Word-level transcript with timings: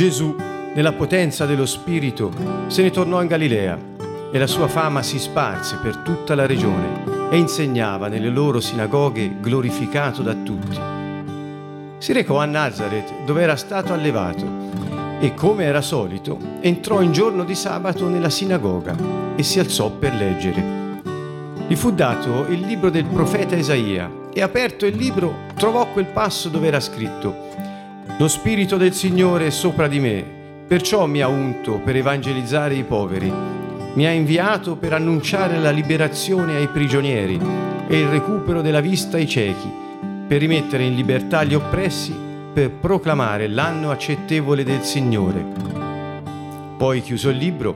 Gesù, 0.00 0.34
nella 0.74 0.92
potenza 0.92 1.44
dello 1.44 1.66
Spirito, 1.66 2.32
se 2.68 2.80
ne 2.80 2.90
tornò 2.90 3.20
in 3.20 3.28
Galilea 3.28 3.78
e 4.32 4.38
la 4.38 4.46
sua 4.46 4.66
fama 4.66 5.02
si 5.02 5.18
sparse 5.18 5.76
per 5.76 5.98
tutta 5.98 6.34
la 6.34 6.46
regione 6.46 7.28
e 7.30 7.36
insegnava 7.36 8.08
nelle 8.08 8.30
loro 8.30 8.60
sinagoghe 8.60 9.30
glorificato 9.40 10.22
da 10.22 10.32
tutti. 10.32 10.78
Si 11.98 12.14
recò 12.14 12.38
a 12.38 12.46
Nazareth 12.46 13.24
dove 13.26 13.42
era 13.42 13.56
stato 13.56 13.92
allevato 13.92 14.46
e 15.20 15.34
come 15.34 15.64
era 15.64 15.82
solito 15.82 16.38
entrò 16.62 17.02
in 17.02 17.12
giorno 17.12 17.44
di 17.44 17.54
sabato 17.54 18.08
nella 18.08 18.30
sinagoga 18.30 18.96
e 19.36 19.42
si 19.42 19.58
alzò 19.58 19.90
per 19.90 20.14
leggere. 20.14 21.02
Gli 21.68 21.76
fu 21.76 21.92
dato 21.92 22.46
il 22.46 22.60
libro 22.60 22.88
del 22.88 23.04
profeta 23.04 23.54
Isaia 23.54 24.10
e 24.32 24.40
aperto 24.40 24.86
il 24.86 24.96
libro 24.96 25.40
trovò 25.56 25.88
quel 25.88 26.06
passo 26.06 26.48
dove 26.48 26.68
era 26.68 26.80
scritto 26.80 27.48
lo 28.20 28.28
Spirito 28.28 28.76
del 28.76 28.92
Signore 28.92 29.46
è 29.46 29.50
sopra 29.50 29.88
di 29.88 29.98
me, 29.98 30.22
perciò 30.68 31.06
mi 31.06 31.22
ha 31.22 31.28
unto 31.28 31.80
per 31.82 31.96
evangelizzare 31.96 32.74
i 32.74 32.84
poveri. 32.84 33.32
Mi 33.94 34.06
ha 34.06 34.10
inviato 34.10 34.76
per 34.76 34.92
annunciare 34.92 35.58
la 35.58 35.70
liberazione 35.70 36.56
ai 36.56 36.68
prigionieri 36.68 37.40
e 37.88 37.98
il 37.98 38.08
recupero 38.08 38.60
della 38.60 38.80
vista 38.80 39.16
ai 39.16 39.26
ciechi, 39.26 39.72
per 40.28 40.38
rimettere 40.38 40.82
in 40.82 40.96
libertà 40.96 41.44
gli 41.44 41.54
oppressi, 41.54 42.14
per 42.52 42.70
proclamare 42.72 43.48
l'anno 43.48 43.90
accettevole 43.90 44.64
del 44.64 44.82
Signore. 44.82 45.42
Poi 46.76 47.00
chiuso 47.00 47.30
il 47.30 47.38
libro 47.38 47.72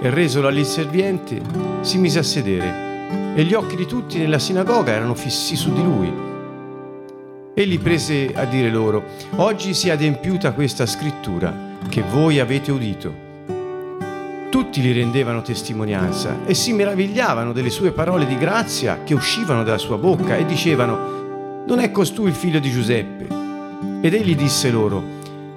e 0.00 0.08
resolo 0.08 0.48
all'inserviente, 0.48 1.38
si 1.82 1.98
mise 1.98 2.18
a 2.18 2.22
sedere 2.22 3.34
e 3.34 3.44
gli 3.44 3.52
occhi 3.52 3.76
di 3.76 3.84
tutti 3.84 4.16
nella 4.16 4.38
sinagoga 4.38 4.90
erano 4.90 5.12
fissi 5.12 5.54
su 5.54 5.70
di 5.70 5.82
lui. 5.82 6.31
Egli 7.54 7.78
prese 7.78 8.32
a 8.34 8.46
dire 8.46 8.70
loro, 8.70 9.04
oggi 9.36 9.74
si 9.74 9.90
è 9.90 9.92
adempiuta 9.92 10.52
questa 10.52 10.86
scrittura 10.86 11.54
che 11.86 12.02
voi 12.02 12.40
avete 12.40 12.72
udito. 12.72 13.14
Tutti 14.48 14.80
gli 14.80 14.94
rendevano 14.94 15.42
testimonianza 15.42 16.46
e 16.46 16.54
si 16.54 16.72
meravigliavano 16.72 17.52
delle 17.52 17.68
sue 17.68 17.92
parole 17.92 18.26
di 18.26 18.38
grazia 18.38 19.00
che 19.04 19.12
uscivano 19.12 19.64
dalla 19.64 19.76
sua 19.76 19.98
bocca 19.98 20.34
e 20.38 20.46
dicevano, 20.46 21.64
non 21.66 21.78
è 21.78 21.90
costui 21.90 22.28
il 22.28 22.34
figlio 22.34 22.58
di 22.58 22.70
Giuseppe? 22.70 23.26
Ed 24.00 24.14
egli 24.14 24.34
disse 24.34 24.70
loro, 24.70 25.02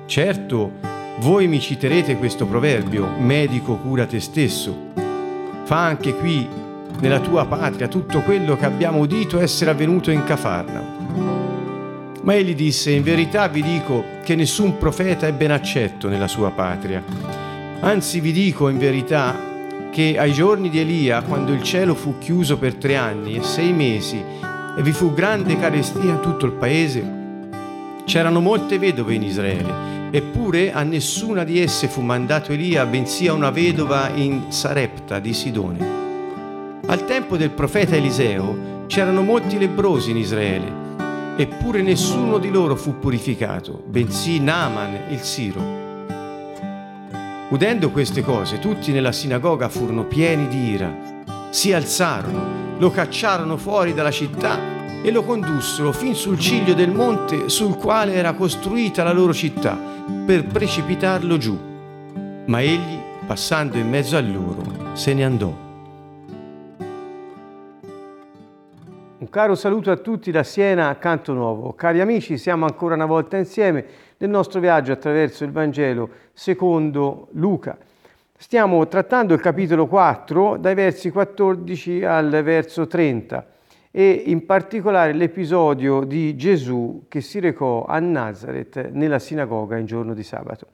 certo, 0.05 0.73
voi 1.19 1.47
mi 1.47 1.61
citerete 1.61 2.17
questo 2.17 2.45
proverbio, 2.45 3.07
medico 3.19 3.77
cura 3.77 4.05
te 4.05 4.19
stesso. 4.19 4.91
Fa 5.63 5.85
anche 5.85 6.13
qui, 6.13 6.45
nella 6.99 7.21
tua 7.21 7.45
patria, 7.45 7.87
tutto 7.87 8.19
quello 8.19 8.57
che 8.57 8.65
abbiamo 8.65 8.99
udito 8.99 9.39
essere 9.39 9.71
avvenuto 9.71 10.11
in 10.11 10.25
Cafarnao. 10.25 11.54
Ma 12.25 12.33
egli 12.33 12.55
disse, 12.55 12.89
in 12.89 13.03
verità 13.03 13.47
vi 13.47 13.61
dico 13.61 14.03
che 14.23 14.33
nessun 14.33 14.79
profeta 14.79 15.27
è 15.27 15.31
ben 15.31 15.51
accetto 15.51 16.09
nella 16.09 16.27
sua 16.27 16.49
patria. 16.49 17.03
Anzi 17.81 18.19
vi 18.19 18.31
dico 18.31 18.67
in 18.67 18.79
verità 18.79 19.53
che 19.91 20.17
ai 20.17 20.33
giorni 20.33 20.71
di 20.71 20.79
Elia, 20.79 21.21
quando 21.21 21.53
il 21.53 21.61
cielo 21.61 21.93
fu 21.93 22.17
chiuso 22.17 22.57
per 22.57 22.73
tre 22.75 22.95
anni 22.95 23.35
e 23.35 23.43
sei 23.43 23.71
mesi 23.73 24.19
e 24.19 24.81
vi 24.81 24.91
fu 24.91 25.13
grande 25.13 25.59
carestia 25.59 26.09
in 26.09 26.19
tutto 26.19 26.47
il 26.47 26.53
paese, 26.53 27.07
c'erano 28.05 28.39
molte 28.39 28.79
vedove 28.79 29.13
in 29.13 29.21
Israele, 29.21 30.09
eppure 30.09 30.73
a 30.73 30.81
nessuna 30.81 31.43
di 31.43 31.61
esse 31.61 31.87
fu 31.87 32.01
mandato 32.01 32.53
Elia, 32.53 32.87
bensì 32.87 33.27
a 33.27 33.33
una 33.33 33.51
vedova 33.51 34.09
in 34.15 34.45
Sarepta 34.47 35.19
di 35.19 35.31
Sidone. 35.31 35.77
Al 36.87 37.05
tempo 37.05 37.37
del 37.37 37.51
profeta 37.51 37.95
Eliseo 37.95 38.83
c'erano 38.87 39.21
molti 39.21 39.59
lebrosi 39.59 40.09
in 40.09 40.17
Israele 40.17 40.85
Eppure 41.37 41.81
nessuno 41.81 42.37
di 42.37 42.49
loro 42.49 42.77
fu 42.77 42.97
purificato, 42.97 43.83
bensì 43.85 44.39
Naaman 44.39 45.11
il 45.11 45.19
Siro. 45.19 45.83
Udendo 47.49 47.91
queste 47.91 48.23
cose, 48.23 48.59
tutti 48.59 48.93
nella 48.93 49.11
sinagoga 49.11 49.67
furono 49.67 50.05
pieni 50.05 50.47
di 50.47 50.69
ira. 50.69 51.23
Si 51.49 51.73
alzarono, 51.73 52.77
lo 52.77 52.89
cacciarono 52.89 53.57
fuori 53.57 53.93
dalla 53.93 54.11
città 54.11 54.57
e 55.03 55.11
lo 55.11 55.23
condussero 55.23 55.91
fin 55.91 56.15
sul 56.15 56.39
ciglio 56.39 56.73
del 56.73 56.91
monte 56.91 57.49
sul 57.49 57.75
quale 57.75 58.13
era 58.13 58.33
costruita 58.33 59.03
la 59.03 59.11
loro 59.11 59.33
città, 59.33 59.77
per 60.25 60.45
precipitarlo 60.45 61.37
giù. 61.37 61.59
Ma 62.45 62.61
egli, 62.61 62.97
passando 63.27 63.77
in 63.77 63.89
mezzo 63.89 64.15
a 64.15 64.21
loro, 64.21 64.63
se 64.93 65.13
ne 65.13 65.25
andò. 65.25 65.64
Un 69.25 69.31
caro 69.31 69.55
saluto 69.55 69.89
a 69.89 69.97
tutti 69.97 70.29
da 70.29 70.43
Siena 70.43 70.87
a 70.87 70.95
Canto 70.97 71.33
Nuovo. 71.33 71.73
Cari 71.73 71.99
amici, 71.99 72.37
siamo 72.37 72.65
ancora 72.65 72.93
una 72.93 73.07
volta 73.07 73.37
insieme 73.37 73.83
nel 74.17 74.29
nostro 74.29 74.59
viaggio 74.59 74.91
attraverso 74.91 75.43
il 75.43 75.51
Vangelo 75.51 76.09
secondo 76.31 77.29
Luca. 77.31 77.75
Stiamo 78.37 78.87
trattando 78.87 79.33
il 79.33 79.39
capitolo 79.39 79.87
4 79.87 80.57
dai 80.57 80.75
versi 80.75 81.09
14 81.09 82.03
al 82.03 82.43
verso 82.43 82.85
30 82.85 83.47
e 83.89 84.11
in 84.27 84.45
particolare 84.45 85.13
l'episodio 85.13 86.03
di 86.03 86.35
Gesù 86.35 87.05
che 87.07 87.21
si 87.21 87.39
recò 87.39 87.83
a 87.83 87.97
Nazareth 87.97 88.91
nella 88.91 89.17
sinagoga 89.17 89.75
in 89.77 89.87
giorno 89.87 90.13
di 90.13 90.21
sabato. 90.21 90.67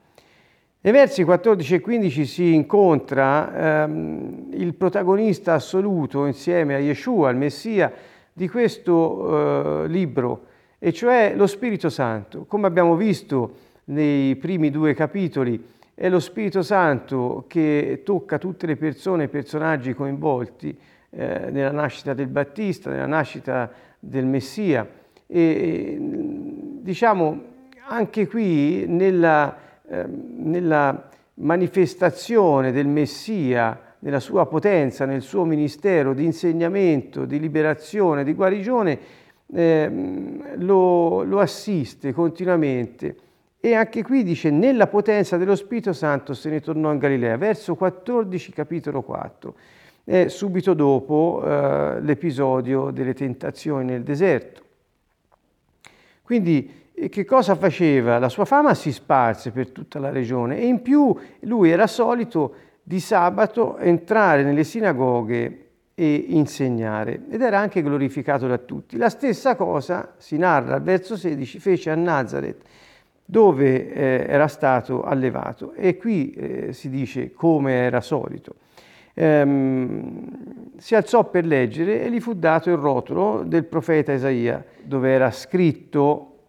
Nei 0.82 0.92
versi 0.92 1.24
14 1.24 1.76
e 1.76 1.80
15 1.80 2.26
si 2.26 2.54
incontra 2.54 3.84
ehm, 3.84 4.48
il 4.52 4.74
protagonista 4.74 5.54
assoluto 5.54 6.26
insieme 6.26 6.76
a 6.76 6.80
Yeshua, 6.80 7.30
il 7.30 7.38
Messia, 7.38 7.94
di 8.34 8.48
questo 8.50 9.84
eh, 9.84 9.88
libro, 9.88 10.46
e 10.80 10.92
cioè 10.94 11.34
lo 11.36 11.48
Spirito 11.48 11.90
Santo. 11.90 12.46
Come 12.48 12.68
abbiamo 12.68 12.96
visto 12.96 13.56
nei 13.86 14.36
primi 14.36 14.70
due 14.70 14.94
capitoli, 14.94 15.64
è 15.94 16.10
lo 16.10 16.20
Spirito 16.20 16.62
Santo 16.62 17.46
che 17.48 18.02
tocca 18.04 18.38
tutte 18.38 18.66
le 18.66 18.76
persone 18.76 19.24
e 19.24 19.26
i 19.26 19.30
personaggi 19.30 19.94
coinvolti 19.94 20.76
eh, 21.12 21.50
nella 21.52 21.72
nascita 21.72 22.14
del 22.14 22.28
Battista, 22.28 22.90
nella 22.90 23.06
nascita 23.06 23.70
del 24.00 24.26
Messia. 24.26 24.88
E 25.28 25.98
diciamo 26.00 27.44
anche 27.88 28.28
qui 28.28 28.86
nella, 28.88 29.56
eh, 29.88 30.06
nella 30.08 31.10
manifestazione 31.36 32.72
del 32.72 32.88
Messia 32.88 33.91
nella 34.02 34.20
sua 34.20 34.46
potenza, 34.46 35.06
nel 35.06 35.22
suo 35.22 35.44
ministero 35.44 36.14
di 36.14 36.26
insegnamento, 36.26 37.26
di 37.26 37.40
liberazione, 37.40 38.24
di 38.24 38.34
guarigione, 38.34 39.00
eh, 39.54 39.92
lo, 40.58 41.24
lo 41.24 41.40
assiste 41.40 42.14
continuamente. 42.14 43.16
E 43.60 43.76
anche 43.76 44.02
qui 44.02 44.24
dice, 44.24 44.50
nella 44.50 44.88
potenza 44.88 45.38
dello 45.38 45.56
Spirito 45.56 45.94
Santo 45.94 46.34
se 46.34 46.50
ne 46.50 46.62
tornò 46.62 46.92
in 46.92 46.98
Galilea, 46.98 47.38
verso 47.38 47.76
14, 47.76 48.52
capitolo 48.52 49.04
4, 49.04 49.56
è 50.04 50.28
subito 50.30 50.74
dopo 50.74 51.44
eh, 51.46 52.02
l'episodio 52.02 52.90
delle 52.90 53.14
tentazioni 53.14 53.86
nel 53.86 54.02
deserto. 54.02 54.62
Quindi 56.24 56.80
che 57.10 57.26
cosa 57.26 57.56
faceva? 57.56 58.18
La 58.20 58.30
sua 58.30 58.46
fama 58.46 58.74
si 58.74 58.92
sparse 58.92 59.52
per 59.52 59.70
tutta 59.70 60.00
la 60.00 60.10
regione 60.10 60.60
e 60.60 60.66
in 60.66 60.82
più 60.82 61.16
lui 61.42 61.70
era 61.70 61.88
solito 61.88 62.54
di 62.92 63.00
sabato 63.00 63.78
entrare 63.78 64.44
nelle 64.44 64.66
sinagoghe 64.66 65.68
e 65.96 66.26
insegnare 66.28 67.22
ed 67.30 67.42
era 67.42 67.58
anche 67.58 67.82
glorificato 67.82 68.48
da 68.48 68.58
tutti. 68.58 68.98
La 68.98 69.08
stessa 69.08 69.56
cosa 69.56 70.16
si 70.18 70.36
narra 70.36 70.76
al 70.76 70.82
verso 70.82 71.16
16, 71.16 71.60
fece 71.60 71.90
a 71.90 71.96
Nazareth 71.96 72.62
dove 73.24 73.94
eh, 73.94 74.26
era 74.28 74.50
stato 74.50 75.04
allevato 75.04 75.72
e 75.72 75.96
qui 75.96 76.32
eh, 76.32 76.74
si 76.74 76.90
dice 76.90 77.32
come 77.32 77.76
era 77.76 78.02
solito. 78.02 78.56
Ehm, 79.14 80.76
si 80.76 80.94
alzò 80.94 81.30
per 81.30 81.46
leggere 81.46 82.02
e 82.02 82.12
gli 82.12 82.20
fu 82.20 82.34
dato 82.34 82.72
il 82.72 82.78
rotolo 82.78 83.44
del 83.46 83.64
profeta 83.64 84.12
Isaia 84.12 84.66
dove 84.82 85.10
era 85.10 85.32
scritto 85.32 86.40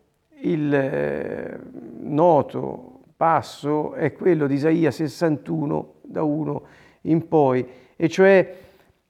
il 0.40 0.74
eh, 0.74 1.60
noto 2.00 3.02
passo 3.16 3.92
è 3.92 4.12
quello 4.12 4.48
di 4.48 4.54
Isaia 4.54 4.90
61 4.90 5.92
da 6.12 6.22
1 6.22 6.62
in 7.02 7.26
poi, 7.26 7.66
e 7.96 8.08
cioè 8.08 8.56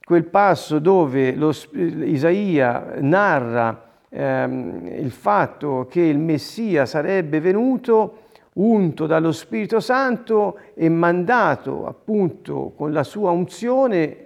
quel 0.05 0.25
passo 0.25 0.79
dove 0.79 1.35
lo, 1.35 1.55
Isaia 1.73 2.95
narra 3.01 3.91
ehm, 4.09 4.89
il 4.99 5.11
fatto 5.11 5.87
che 5.91 6.01
il 6.01 6.19
Messia 6.19 6.87
sarebbe 6.87 7.41
venuto 7.41 8.19
unto 8.55 9.07
dallo 9.07 9.33
Spirito 9.33 9.81
Santo 9.81 10.59
e 10.75 10.89
mandato 10.89 11.87
appunto 11.87 12.73
con 12.77 12.93
la 12.93 13.03
sua 13.03 13.31
unzione 13.31 14.17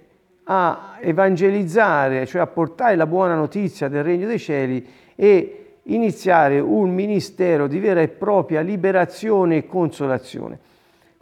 a 0.44 0.96
evangelizzare, 1.00 2.26
cioè 2.26 2.40
a 2.40 2.46
portare 2.46 2.96
la 2.96 3.06
buona 3.06 3.34
notizia 3.34 3.88
del 3.88 4.04
regno 4.04 4.26
dei 4.26 4.38
cieli 4.38 4.86
e 5.14 5.78
iniziare 5.84 6.58
un 6.58 6.92
ministero 6.92 7.66
di 7.66 7.78
vera 7.78 8.00
e 8.00 8.08
propria 8.08 8.60
liberazione 8.60 9.56
e 9.56 9.66
consolazione. 9.66 10.58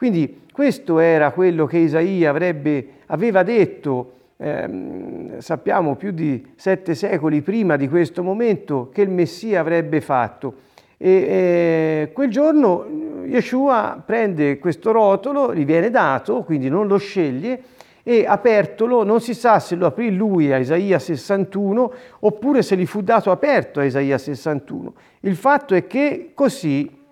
Quindi 0.05 0.43
questo 0.53 0.99
era 0.99 1.31
quello 1.31 1.65
che 1.65 1.79
Isaia 1.79 2.29
avrebbe, 2.29 2.89
aveva 3.07 3.43
detto, 3.43 4.13
ehm, 4.37 5.39
sappiamo 5.39 5.97
più 5.97 6.11
di 6.11 6.47
sette 6.57 6.95
secoli 6.95 7.41
prima 7.41 7.77
di 7.77 7.89
questo 7.89 8.23
momento, 8.23 8.91
che 8.93 9.01
il 9.01 9.09
Messia 9.09 9.61
avrebbe 9.61 10.03
fatto. 10.03 10.57
E 10.99 11.11
eh, 11.11 12.11
quel 12.13 12.29
giorno 12.29 12.85
Yeshua 13.25 14.03
prende 14.05 14.59
questo 14.59 14.93
rotolo, 14.93 15.55
gli 15.55 15.65
viene 15.65 15.89
dato, 15.89 16.43
quindi 16.43 16.69
non 16.69 16.87
lo 16.87 16.99
sceglie, 16.99 17.63
e 18.03 18.27
apertolo 18.27 19.05
non 19.05 19.23
si 19.23 19.33
sa 19.33 19.59
se 19.59 19.75
lo 19.75 19.87
aprì 19.87 20.15
lui 20.15 20.53
a 20.53 20.59
Isaia 20.59 20.99
61 20.99 21.93
oppure 22.19 22.61
se 22.61 22.77
gli 22.77 22.85
fu 22.85 23.01
dato 23.01 23.31
aperto 23.31 23.81
a 23.81 23.85
Isaia 23.85 24.19
61. 24.19 24.93
Il 25.21 25.35
fatto 25.35 25.75
è 25.75 25.87
che 25.87 26.33
così 26.35 27.04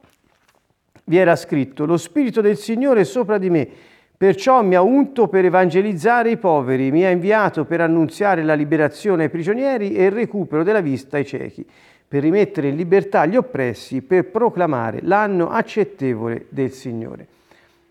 vi 1.12 1.19
era 1.19 1.37
scritto, 1.37 1.85
lo 1.85 1.99
Spirito 1.99 2.41
del 2.41 2.56
Signore 2.56 3.03
è 3.03 3.05
sopra 3.05 3.37
di 3.37 3.50
me, 3.50 3.69
perciò 4.17 4.62
mi 4.62 4.76
ha 4.76 4.81
unto 4.81 5.29
per 5.29 5.44
evangelizzare 5.44 6.31
i 6.31 6.38
poveri, 6.38 6.91
mi 6.91 7.05
ha 7.05 7.11
inviato 7.11 7.67
per 7.67 7.82
annunziare 7.82 8.43
la 8.43 8.55
liberazione 8.55 9.25
ai 9.25 9.29
prigionieri 9.29 9.94
e 9.94 10.05
il 10.05 10.11
recupero 10.11 10.62
della 10.62 10.81
vista 10.81 11.19
ai 11.19 11.26
ciechi, 11.26 11.67
per 12.09 12.23
rimettere 12.23 12.69
in 12.69 12.76
libertà 12.76 13.26
gli 13.26 13.37
oppressi, 13.37 14.00
per 14.00 14.31
proclamare 14.31 15.00
l'anno 15.03 15.50
accettevole 15.50 16.47
del 16.49 16.70
Signore. 16.70 17.26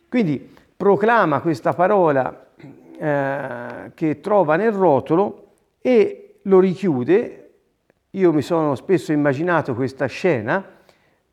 Quindi 0.10 0.56
proclama 0.76 1.42
questa 1.42 1.74
parola 1.74 2.48
eh, 2.98 3.92
che 3.94 4.20
trova 4.20 4.56
nel 4.56 4.72
rotolo 4.72 5.50
e 5.80 6.40
lo 6.42 6.60
richiude. 6.60 7.50
Io 8.10 8.34
mi 8.34 8.42
sono 8.42 8.74
spesso 8.74 9.12
immaginato 9.12 9.76
questa 9.76 10.08
scena, 10.08 10.66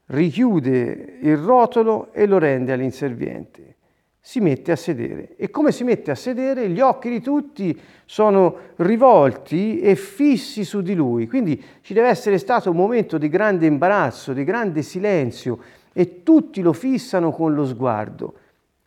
richiude 0.09 1.19
il 1.21 1.37
rotolo 1.37 2.13
e 2.13 2.27
lo 2.27 2.39
rende 2.39 2.73
all'inserviente. 2.73 3.77
Si 4.21 4.41
mette 4.41 4.73
a 4.73 4.77
sedere 4.77 5.37
e 5.37 5.49
come 5.51 5.73
si 5.73 5.85
mette 5.85 6.11
a 6.11 6.15
sedere 6.15 6.69
gli 6.69 6.81
occhi 6.81 7.09
di 7.09 7.21
tutti 7.21 7.79
sono 8.05 8.57
rivolti 8.77 9.81
e 9.81 9.97
fissi 9.97 10.65
su 10.65 10.83
di 10.83 10.95
lui. 10.95 11.27
Quindi 11.27 11.63
ci 11.81 11.95
deve 11.95 12.09
essere 12.09 12.37
stato 12.39 12.71
un 12.71 12.77
momento 12.77 13.17
di 13.17 13.29
grande 13.29 13.67
imbarazzo, 13.67 14.33
di 14.33 14.45
grande 14.45 14.83
silenzio 14.83 15.59
e 15.93 16.23
tutti 16.23 16.61
lo 16.61 16.73
fissano 16.73 17.31
con 17.31 17.55
lo 17.55 17.65
sguardo. 17.65 18.35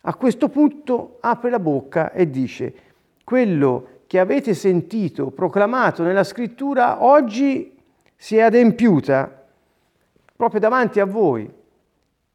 A 0.02 0.14
questo 0.14 0.48
punto 0.48 1.18
apre 1.20 1.50
la 1.50 1.58
bocca 1.58 2.12
e 2.12 2.30
dice, 2.30 2.74
quello 3.24 3.88
che 4.06 4.18
avete 4.18 4.54
sentito 4.54 5.30
proclamato 5.30 6.02
nella 6.02 6.24
scrittura 6.24 7.02
oggi 7.02 7.76
si 8.14 8.36
è 8.36 8.42
adempiuta 8.42 9.41
proprio 10.42 10.58
davanti 10.58 10.98
a 10.98 11.04
voi. 11.04 11.48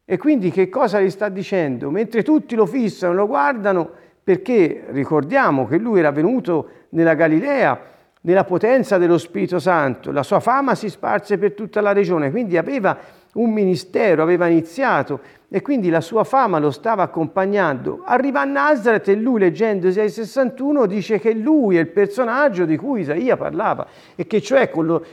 E 0.05 0.17
quindi 0.17 0.49
che 0.49 0.69
cosa 0.69 1.01
gli 1.01 1.09
sta 1.09 1.27
dicendo? 1.27 1.89
Mentre 1.89 2.23
tutti 2.23 2.55
lo 2.55 2.65
fissano, 2.65 3.13
lo 3.13 3.27
guardano, 3.27 3.89
perché 4.23 4.85
ricordiamo 4.91 5.67
che 5.67 5.77
lui 5.77 5.99
era 5.99 6.11
venuto 6.11 6.69
nella 6.91 7.15
Galilea 7.15 7.95
nella 8.21 8.45
potenza 8.45 8.97
dello 8.97 9.17
Spirito 9.17 9.59
Santo, 9.59 10.11
la 10.11 10.23
sua 10.23 10.39
fama 10.39 10.73
si 10.73 10.89
sparse 10.89 11.37
per 11.37 11.51
tutta 11.53 11.81
la 11.81 11.93
regione, 11.93 12.31
quindi 12.31 12.57
aveva 12.57 12.97
un 13.37 13.51
ministero, 13.51 14.21
aveva 14.21 14.47
iniziato 14.47 15.19
e 15.49 15.61
quindi 15.61 15.89
la 15.89 16.01
sua 16.01 16.23
fama 16.23 16.59
lo 16.59 16.71
stava 16.71 17.03
accompagnando. 17.03 18.01
Arriva 18.03 18.41
a 18.41 18.45
Nazareth 18.45 19.07
e 19.07 19.15
lui, 19.15 19.39
leggendo 19.39 19.87
Isaia 19.87 20.09
61, 20.09 20.85
dice 20.85 21.19
che 21.19 21.33
lui 21.33 21.77
è 21.77 21.79
il 21.79 21.87
personaggio 21.87 22.65
di 22.65 22.75
cui 22.75 23.01
Isaia 23.01 23.37
parlava 23.37 23.87
e 24.15 24.27
che 24.27 24.41
cioè 24.41 24.69
lo, 24.73 25.03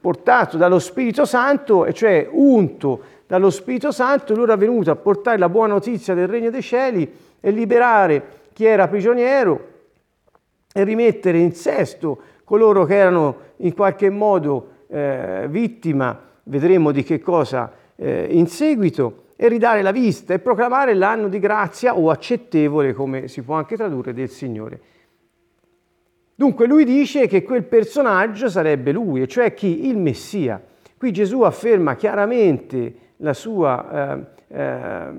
portato 0.00 0.56
dallo 0.56 0.78
Spirito 0.78 1.24
Santo, 1.24 1.86
e 1.86 1.92
cioè 1.92 2.28
unto 2.30 3.00
dallo 3.26 3.50
Spirito 3.50 3.92
Santo, 3.92 4.34
lui 4.34 4.44
era 4.44 4.56
venuto 4.56 4.90
a 4.90 4.96
portare 4.96 5.38
la 5.38 5.48
buona 5.48 5.74
notizia 5.74 6.14
del 6.14 6.28
Regno 6.28 6.50
dei 6.50 6.62
Cieli 6.62 7.10
e 7.40 7.50
liberare 7.50 8.38
chi 8.52 8.64
era 8.64 8.88
prigioniero 8.88 9.68
e 10.72 10.84
rimettere 10.84 11.38
in 11.38 11.52
sesto 11.54 12.20
coloro 12.44 12.84
che 12.84 12.96
erano 12.96 13.36
in 13.58 13.72
qualche 13.74 14.10
modo 14.10 14.78
eh, 14.88 15.46
vittima, 15.48 16.29
vedremo 16.50 16.90
di 16.90 17.02
che 17.02 17.20
cosa 17.20 17.72
eh, 17.96 18.26
in 18.30 18.46
seguito 18.46 19.28
e 19.36 19.48
ridare 19.48 19.80
la 19.80 19.92
vista 19.92 20.34
e 20.34 20.38
proclamare 20.38 20.92
l'anno 20.94 21.28
di 21.28 21.38
grazia 21.38 21.96
o 21.96 22.10
accettevole, 22.10 22.92
come 22.92 23.28
si 23.28 23.40
può 23.42 23.54
anche 23.54 23.76
tradurre, 23.76 24.12
del 24.12 24.28
Signore. 24.28 24.80
Dunque 26.34 26.66
lui 26.66 26.84
dice 26.84 27.26
che 27.26 27.42
quel 27.42 27.64
personaggio 27.64 28.48
sarebbe 28.48 28.92
lui, 28.92 29.26
cioè 29.28 29.54
chi? 29.54 29.86
Il 29.86 29.96
Messia. 29.96 30.62
Qui 30.96 31.12
Gesù 31.12 31.42
afferma 31.42 31.96
chiaramente 31.96 32.94
la 33.18 33.32
sua, 33.32 34.12
eh, 34.12 34.24
eh, 34.48 35.12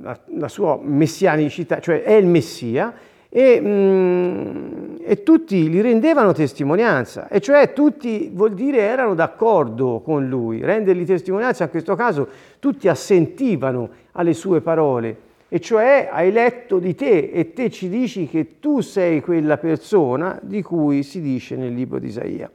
la, 0.00 0.20
la 0.24 0.48
sua 0.48 0.78
messianicità, 0.82 1.80
cioè 1.80 2.02
è 2.02 2.14
il 2.14 2.26
Messia, 2.26 2.92
e, 3.28 3.60
mm, 3.60 4.96
e, 5.02 5.22
tutti 5.22 5.68
gli 5.68 5.80
rendevano 5.80 6.32
testimonianza, 6.32 7.28
e 7.28 7.40
cioè 7.40 7.72
tutti 7.72 8.30
vuol 8.32 8.54
dire 8.54 8.78
erano 8.78 9.14
d'accordo 9.14 10.00
con 10.04 10.28
lui, 10.28 10.60
rendergli 10.60 11.04
testimonianza 11.04 11.64
in 11.64 11.70
questo 11.70 11.94
caso 11.94 12.28
tutti 12.58 12.88
assentivano 12.88 13.88
alle 14.12 14.32
sue 14.32 14.60
parole, 14.60 15.24
e 15.48 15.60
cioè 15.60 16.08
hai 16.10 16.32
letto 16.32 16.78
di 16.78 16.94
te 16.94 17.30
e 17.32 17.52
te 17.52 17.70
ci 17.70 17.88
dici 17.88 18.26
che 18.26 18.58
tu 18.58 18.80
sei 18.80 19.20
quella 19.20 19.58
persona 19.58 20.38
di 20.42 20.62
cui 20.62 21.02
si 21.02 21.20
dice 21.20 21.56
nel 21.56 21.74
libro 21.74 21.98
di 21.98 22.08
Isaia. 22.08 22.50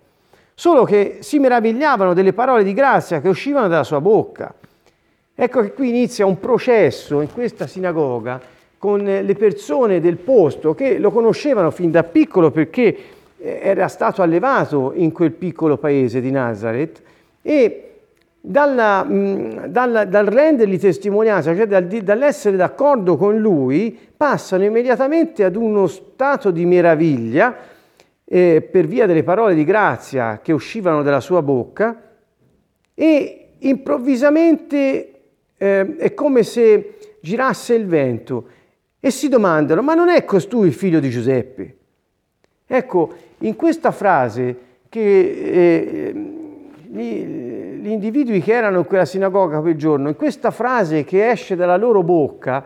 Solo 0.53 0.83
che 0.83 1.17
si 1.21 1.39
meravigliavano 1.39 2.13
delle 2.13 2.33
parole 2.33 2.63
di 2.63 2.73
grazia 2.73 3.21
che 3.21 3.29
uscivano 3.29 3.67
dalla 3.67 3.83
sua 3.83 4.01
bocca. 4.01 4.53
Ecco 5.33 5.61
che 5.61 5.73
qui 5.73 5.89
inizia 5.89 6.25
un 6.25 6.39
processo 6.39 7.21
in 7.21 7.31
questa 7.31 7.65
sinagoga 7.65 8.39
con 8.81 9.03
le 9.03 9.35
persone 9.35 9.99
del 9.99 10.17
posto 10.17 10.73
che 10.73 10.97
lo 10.97 11.11
conoscevano 11.11 11.69
fin 11.69 11.91
da 11.91 12.01
piccolo 12.01 12.49
perché 12.49 12.97
eh, 13.37 13.59
era 13.61 13.87
stato 13.87 14.23
allevato 14.23 14.93
in 14.95 15.11
quel 15.11 15.33
piccolo 15.33 15.77
paese 15.77 16.19
di 16.19 16.31
Nazareth 16.31 16.99
e 17.43 17.89
dalla, 18.41 19.05
dalla, 19.67 20.05
dal 20.05 20.25
rendergli 20.25 20.79
testimonianza, 20.79 21.55
cioè 21.55 21.67
dal, 21.67 21.85
dall'essere 21.85 22.57
d'accordo 22.57 23.17
con 23.17 23.37
lui, 23.37 23.95
passano 24.17 24.63
immediatamente 24.63 25.43
ad 25.43 25.55
uno 25.55 25.85
stato 25.85 26.49
di 26.49 26.65
meraviglia 26.65 27.55
eh, 28.25 28.67
per 28.67 28.87
via 28.87 29.05
delle 29.05 29.21
parole 29.21 29.53
di 29.53 29.63
grazia 29.63 30.39
che 30.41 30.53
uscivano 30.53 31.03
dalla 31.03 31.19
sua 31.19 31.43
bocca 31.43 32.01
e 32.95 33.49
improvvisamente 33.59 35.11
eh, 35.55 35.95
è 35.97 36.15
come 36.15 36.41
se 36.41 36.95
girasse 37.21 37.75
il 37.75 37.85
vento 37.85 38.45
e 39.03 39.09
si 39.09 39.27
domandano, 39.27 39.81
ma 39.81 39.95
non 39.95 40.09
è 40.09 40.23
costui 40.23 40.67
il 40.67 40.73
figlio 40.73 40.99
di 40.99 41.09
Giuseppe? 41.09 41.75
Ecco, 42.67 43.13
in 43.39 43.55
questa 43.55 43.91
frase 43.91 44.55
che 44.87 44.99
eh, 45.01 46.13
gli, 46.87 47.23
gli 47.81 47.89
individui 47.89 48.41
che 48.41 48.53
erano 48.53 48.77
in 48.77 48.85
quella 48.85 49.05
sinagoga 49.05 49.59
quel 49.59 49.75
giorno, 49.75 50.07
in 50.07 50.15
questa 50.15 50.51
frase 50.51 51.03
che 51.03 51.31
esce 51.31 51.55
dalla 51.55 51.77
loro 51.77 52.03
bocca, 52.03 52.63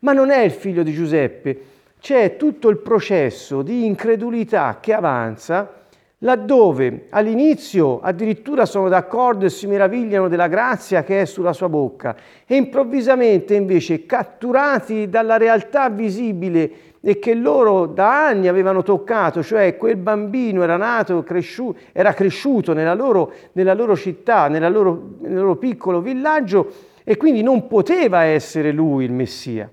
ma 0.00 0.12
non 0.12 0.30
è 0.30 0.40
il 0.40 0.50
figlio 0.50 0.82
di 0.82 0.92
Giuseppe, 0.92 1.62
c'è 1.98 2.36
tutto 2.36 2.68
il 2.68 2.78
processo 2.78 3.62
di 3.62 3.86
incredulità 3.86 4.78
che 4.80 4.92
avanza 4.92 5.79
laddove 6.22 7.06
all'inizio 7.10 8.00
addirittura 8.00 8.66
sono 8.66 8.88
d'accordo 8.88 9.46
e 9.46 9.50
si 9.50 9.66
meravigliano 9.66 10.28
della 10.28 10.48
grazia 10.48 11.02
che 11.02 11.22
è 11.22 11.24
sulla 11.24 11.54
sua 11.54 11.68
bocca 11.68 12.14
e 12.46 12.56
improvvisamente 12.56 13.54
invece 13.54 14.04
catturati 14.04 15.08
dalla 15.08 15.38
realtà 15.38 15.88
visibile 15.88 16.88
e 17.00 17.18
che 17.18 17.32
loro 17.32 17.86
da 17.86 18.26
anni 18.26 18.48
avevano 18.48 18.82
toccato, 18.82 19.42
cioè 19.42 19.78
quel 19.78 19.96
bambino 19.96 20.62
era 20.62 20.76
nato, 20.76 21.22
cresciuto, 21.22 21.78
era 21.92 22.12
cresciuto 22.12 22.74
nella 22.74 22.92
loro, 22.92 23.32
nella 23.52 23.72
loro 23.72 23.96
città, 23.96 24.48
nella 24.48 24.68
loro, 24.68 25.12
nel 25.20 25.36
loro 25.36 25.56
piccolo 25.56 26.02
villaggio 26.02 26.70
e 27.02 27.16
quindi 27.16 27.42
non 27.42 27.66
poteva 27.66 28.24
essere 28.24 28.72
lui 28.72 29.04
il 29.04 29.12
Messia. 29.12 29.70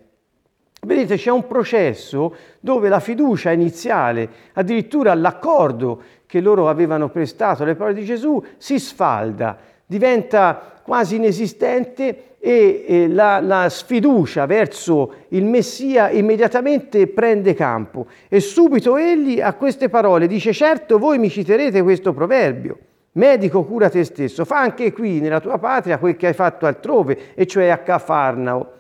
Vedete, 0.80 1.18
c'è 1.18 1.32
un 1.32 1.48
processo 1.48 2.36
dove 2.62 2.88
la 2.88 3.02
fiducia 3.02 3.52
iniziale, 3.52 4.30
addirittura 4.54 5.14
l'accordo 5.16 6.02
che 6.28 6.42
loro 6.42 6.70
avevano 6.70 7.10
prestato 7.10 7.64
alle 7.64 7.76
parole 7.76 7.96
di 7.96 8.06
Gesù, 8.06 8.44
si 8.58 8.78
sfalda, 8.78 9.58
diventa 9.86 10.82
quasi 10.84 11.16
inesistente 11.16 12.36
e, 12.40 12.86
e 12.88 13.08
la, 13.08 13.40
la 13.42 13.68
sfiducia 13.70 14.46
verso 14.46 15.14
il 15.30 15.46
Messia 15.46 16.10
immediatamente 16.10 17.08
prende 17.08 17.54
campo. 17.54 18.08
E 18.28 18.40
subito 18.40 18.98
egli 18.98 19.42
a 19.42 19.54
queste 19.54 19.90
parole 19.90 20.28
dice, 20.28 20.54
certo 20.54 21.00
voi 21.00 21.18
mi 21.18 21.30
citerete 21.30 21.82
questo 21.82 22.14
proverbio. 22.14 22.78
Medico, 23.14 23.64
cura 23.64 23.90
te 23.90 24.04
stesso, 24.04 24.46
fa 24.46 24.60
anche 24.60 24.94
qui 24.94 25.20
nella 25.20 25.40
tua 25.40 25.58
patria 25.58 25.98
quel 25.98 26.16
che 26.16 26.28
hai 26.28 26.34
fatto 26.34 26.68
altrove, 26.68 27.34
e 27.34 27.48
cioè 27.48 27.70
a 27.70 27.80
Cafarnao. 27.80 28.74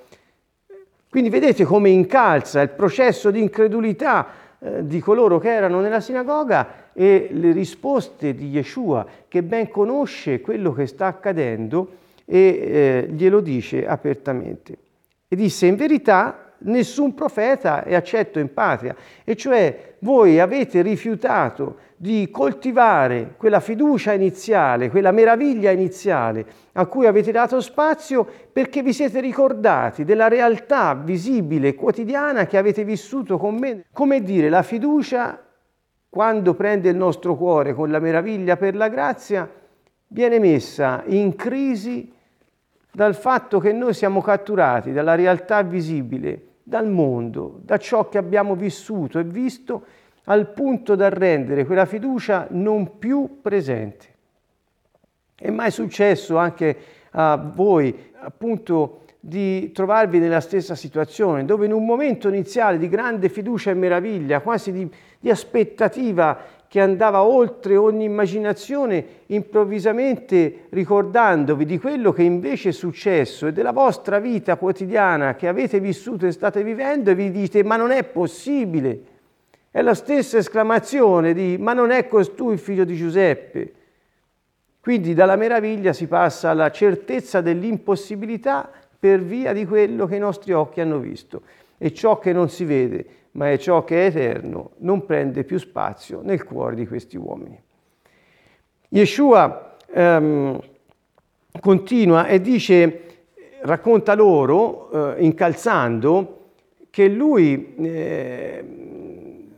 Quindi 1.09 1.29
vedete 1.29 1.63
come 1.63 1.89
incalza 1.89 2.61
il 2.61 2.69
processo 2.69 3.31
di 3.31 3.41
incredulità 3.41 4.27
eh, 4.59 4.85
di 4.85 4.99
coloro 4.99 5.39
che 5.39 5.51
erano 5.51 5.81
nella 5.81 5.99
sinagoga 5.99 6.67
e 6.99 7.27
le 7.29 7.51
risposte 7.51 8.33
di 8.33 8.47
Yeshua 8.47 9.05
che 9.27 9.43
ben 9.43 9.69
conosce 9.69 10.41
quello 10.41 10.73
che 10.73 10.87
sta 10.87 11.05
accadendo 11.05 11.91
e 12.25 12.39
eh, 12.39 13.07
glielo 13.11 13.39
dice 13.39 13.85
apertamente. 13.85 14.75
E 15.27 15.35
disse 15.35 15.67
in 15.67 15.75
verità 15.75 16.53
nessun 16.61 17.13
profeta 17.13 17.83
è 17.83 17.93
accetto 17.93 18.39
in 18.39 18.51
patria. 18.51 18.95
E 19.23 19.35
cioè 19.35 19.93
voi 19.99 20.39
avete 20.39 20.81
rifiutato 20.81 21.85
di 21.95 22.29
coltivare 22.31 23.35
quella 23.37 23.59
fiducia 23.59 24.13
iniziale, 24.13 24.89
quella 24.89 25.11
meraviglia 25.11 25.69
iniziale 25.69 26.45
a 26.73 26.87
cui 26.87 27.05
avete 27.05 27.31
dato 27.31 27.61
spazio 27.61 28.27
perché 28.51 28.81
vi 28.81 28.93
siete 28.93 29.19
ricordati 29.19 30.03
della 30.03 30.27
realtà 30.27 30.95
visibile 30.95 31.75
quotidiana 31.75 32.47
che 32.47 32.57
avete 32.57 32.83
vissuto 32.83 33.37
con 33.37 33.53
me. 33.53 33.83
Come 33.93 34.23
dire, 34.23 34.49
la 34.49 34.63
fiducia 34.63 35.43
quando 36.09 36.53
prende 36.53 36.89
il 36.89 36.95
nostro 36.95 37.35
cuore 37.35 37.73
con 37.73 37.91
la 37.91 37.99
meraviglia 37.99 38.57
per 38.57 38.75
la 38.75 38.87
grazia 38.87 39.49
viene 40.07 40.39
messa 40.39 41.03
in 41.05 41.35
crisi 41.35 42.11
dal 42.91 43.15
fatto 43.15 43.59
che 43.59 43.73
noi 43.73 43.93
siamo 43.93 44.21
catturati 44.21 44.91
dalla 44.91 45.15
realtà 45.15 45.61
visibile, 45.61 46.45
dal 46.63 46.87
mondo, 46.87 47.59
da 47.61 47.77
ciò 47.77 48.09
che 48.09 48.17
abbiamo 48.17 48.55
vissuto 48.55 49.19
e 49.19 49.23
visto 49.23 49.85
al 50.23 50.51
punto 50.51 50.95
da 50.95 51.09
rendere 51.09 51.65
quella 51.65 51.85
fiducia 51.85 52.47
non 52.49 52.97
più 52.97 53.39
presente. 53.41 54.15
È 55.35 55.49
mai 55.51 55.69
successo 55.69 56.37
anche 56.37 56.75
a 57.11 57.37
voi, 57.37 58.11
appunto, 58.19 59.01
di 59.19 59.71
trovarvi 59.71 60.19
nella 60.19 60.39
stessa 60.39 60.73
situazione, 60.73 61.45
dove 61.45 61.65
in 61.65 61.73
un 61.73 61.85
momento 61.85 62.27
iniziale 62.27 62.77
di 62.77 62.89
grande 62.89 63.29
fiducia 63.29 63.71
e 63.71 63.75
meraviglia, 63.75 64.41
quasi 64.41 64.71
di, 64.71 64.89
di 65.19 65.29
aspettativa 65.29 66.55
che 66.67 66.81
andava 66.81 67.23
oltre 67.23 67.77
ogni 67.77 68.03
immaginazione, 68.03 69.05
improvvisamente 69.27 70.65
ricordandovi 70.69 71.65
di 71.65 71.79
quello 71.79 72.11
che 72.11 72.23
invece 72.23 72.69
è 72.69 72.73
successo 72.73 73.47
e 73.47 73.53
della 73.53 73.71
vostra 73.71 74.19
vita 74.19 74.57
quotidiana 74.57 75.35
che 75.35 75.47
avete 75.47 75.79
vissuto 75.79 76.27
e 76.27 76.31
state 76.31 76.63
vivendo 76.63 77.09
e 77.09 77.15
vi 77.15 77.31
dite 77.31 77.63
ma 77.63 77.77
non 77.77 77.91
è 77.91 78.03
possibile 78.03 79.15
è 79.77 79.81
la 79.83 79.93
stessa 79.93 80.39
esclamazione 80.39 81.33
di 81.33 81.57
ma 81.59 81.73
non 81.73 81.91
è 81.91 82.07
costui 82.07 82.53
il 82.53 82.59
figlio 82.59 82.83
di 82.83 82.95
Giuseppe. 82.95 83.73
Quindi 84.79 85.13
dalla 85.13 85.35
meraviglia 85.35 85.93
si 85.93 86.07
passa 86.07 86.49
alla 86.49 86.71
certezza 86.71 87.41
dell'impossibilità 87.41 88.71
per 88.97 89.21
via 89.21 89.53
di 89.53 89.67
quello 89.67 90.07
che 90.07 90.15
i 90.15 90.19
nostri 90.19 90.51
occhi 90.51 90.81
hanno 90.81 90.97
visto. 90.97 91.43
E 91.77 91.93
ciò 91.93 92.17
che 92.19 92.33
non 92.33 92.49
si 92.49 92.65
vede, 92.65 93.05
ma 93.31 93.51
è 93.51 93.57
ciò 93.57 93.83
che 93.83 94.03
è 94.03 94.05
eterno, 94.07 94.71
non 94.77 95.05
prende 95.05 95.43
più 95.43 95.59
spazio 95.59 96.21
nel 96.23 96.43
cuore 96.43 96.75
di 96.75 96.87
questi 96.87 97.17
uomini. 97.17 97.61
Yeshua 98.89 99.77
ehm, 99.91 100.59
continua 101.59 102.27
e 102.27 102.41
dice, 102.41 103.01
racconta 103.61 104.15
loro, 104.15 105.15
eh, 105.15 105.23
incalzando, 105.23 106.33
che 106.89 107.07
lui 107.07 107.75
eh, 107.75 108.63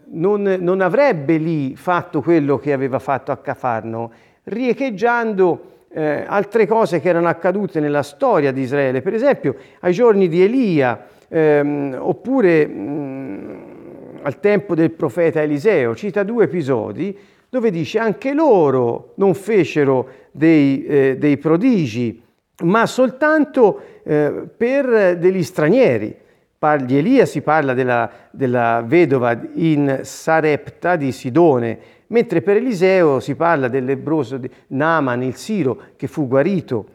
non, 0.07 0.41
non, 0.41 0.81
avrebbe 0.81 1.37
lì 1.37 1.75
fatto 1.75 2.21
quello 2.21 2.57
che 2.57 2.73
aveva 2.73 2.99
fatto 2.99 3.31
a 3.31 3.37
Cafarno, 3.37 4.11
riecheggiando 4.43 5.77
eh, 5.89 6.25
altre 6.27 6.67
cose 6.67 6.99
che 6.99 7.07
erano 7.07 7.27
accadute 7.27 7.79
nella 7.79 8.03
storia 8.03 8.51
di 8.51 8.61
Israele, 8.61 9.01
per 9.01 9.13
esempio 9.13 9.55
ai 9.79 9.93
giorni 9.93 10.27
di 10.27 10.41
Elia, 10.41 11.07
ehm, 11.29 11.97
oppure 11.99 12.67
mh, 12.67 14.19
al 14.23 14.39
tempo 14.39 14.75
del 14.75 14.91
profeta 14.91 15.41
Eliseo, 15.41 15.95
cita 15.95 16.23
due 16.23 16.43
episodi 16.43 17.17
dove 17.49 17.71
dice 17.71 17.97
anche 17.97 18.33
loro 18.33 19.13
non 19.15 19.33
fecero 19.33 20.07
dei, 20.31 20.85
eh, 20.85 21.17
dei 21.17 21.37
prodigi, 21.37 22.21
ma 22.63 22.85
soltanto 22.85 23.81
eh, 24.03 24.47
per 24.55 25.17
degli 25.17 25.43
stranieri 25.43 26.15
di 26.59 26.97
Elia 26.97 27.25
si 27.25 27.41
parla 27.41 27.73
della, 27.73 28.11
della, 28.31 28.83
vedova 28.85 29.39
in 29.53 30.01
Sarepta 30.03 30.97
di 30.97 31.13
Sidone, 31.13 31.79
mentre 32.07 32.41
per 32.41 32.57
Eliseo 32.57 33.21
si 33.21 33.33
parla 33.35 33.69
del 33.69 33.85
lebroso 33.85 34.35
di 34.35 34.49
Naaman, 34.67 35.23
il 35.23 35.35
Siro, 35.35 35.81
che 35.95 36.07
fu 36.07 36.27
guarito. 36.27 36.85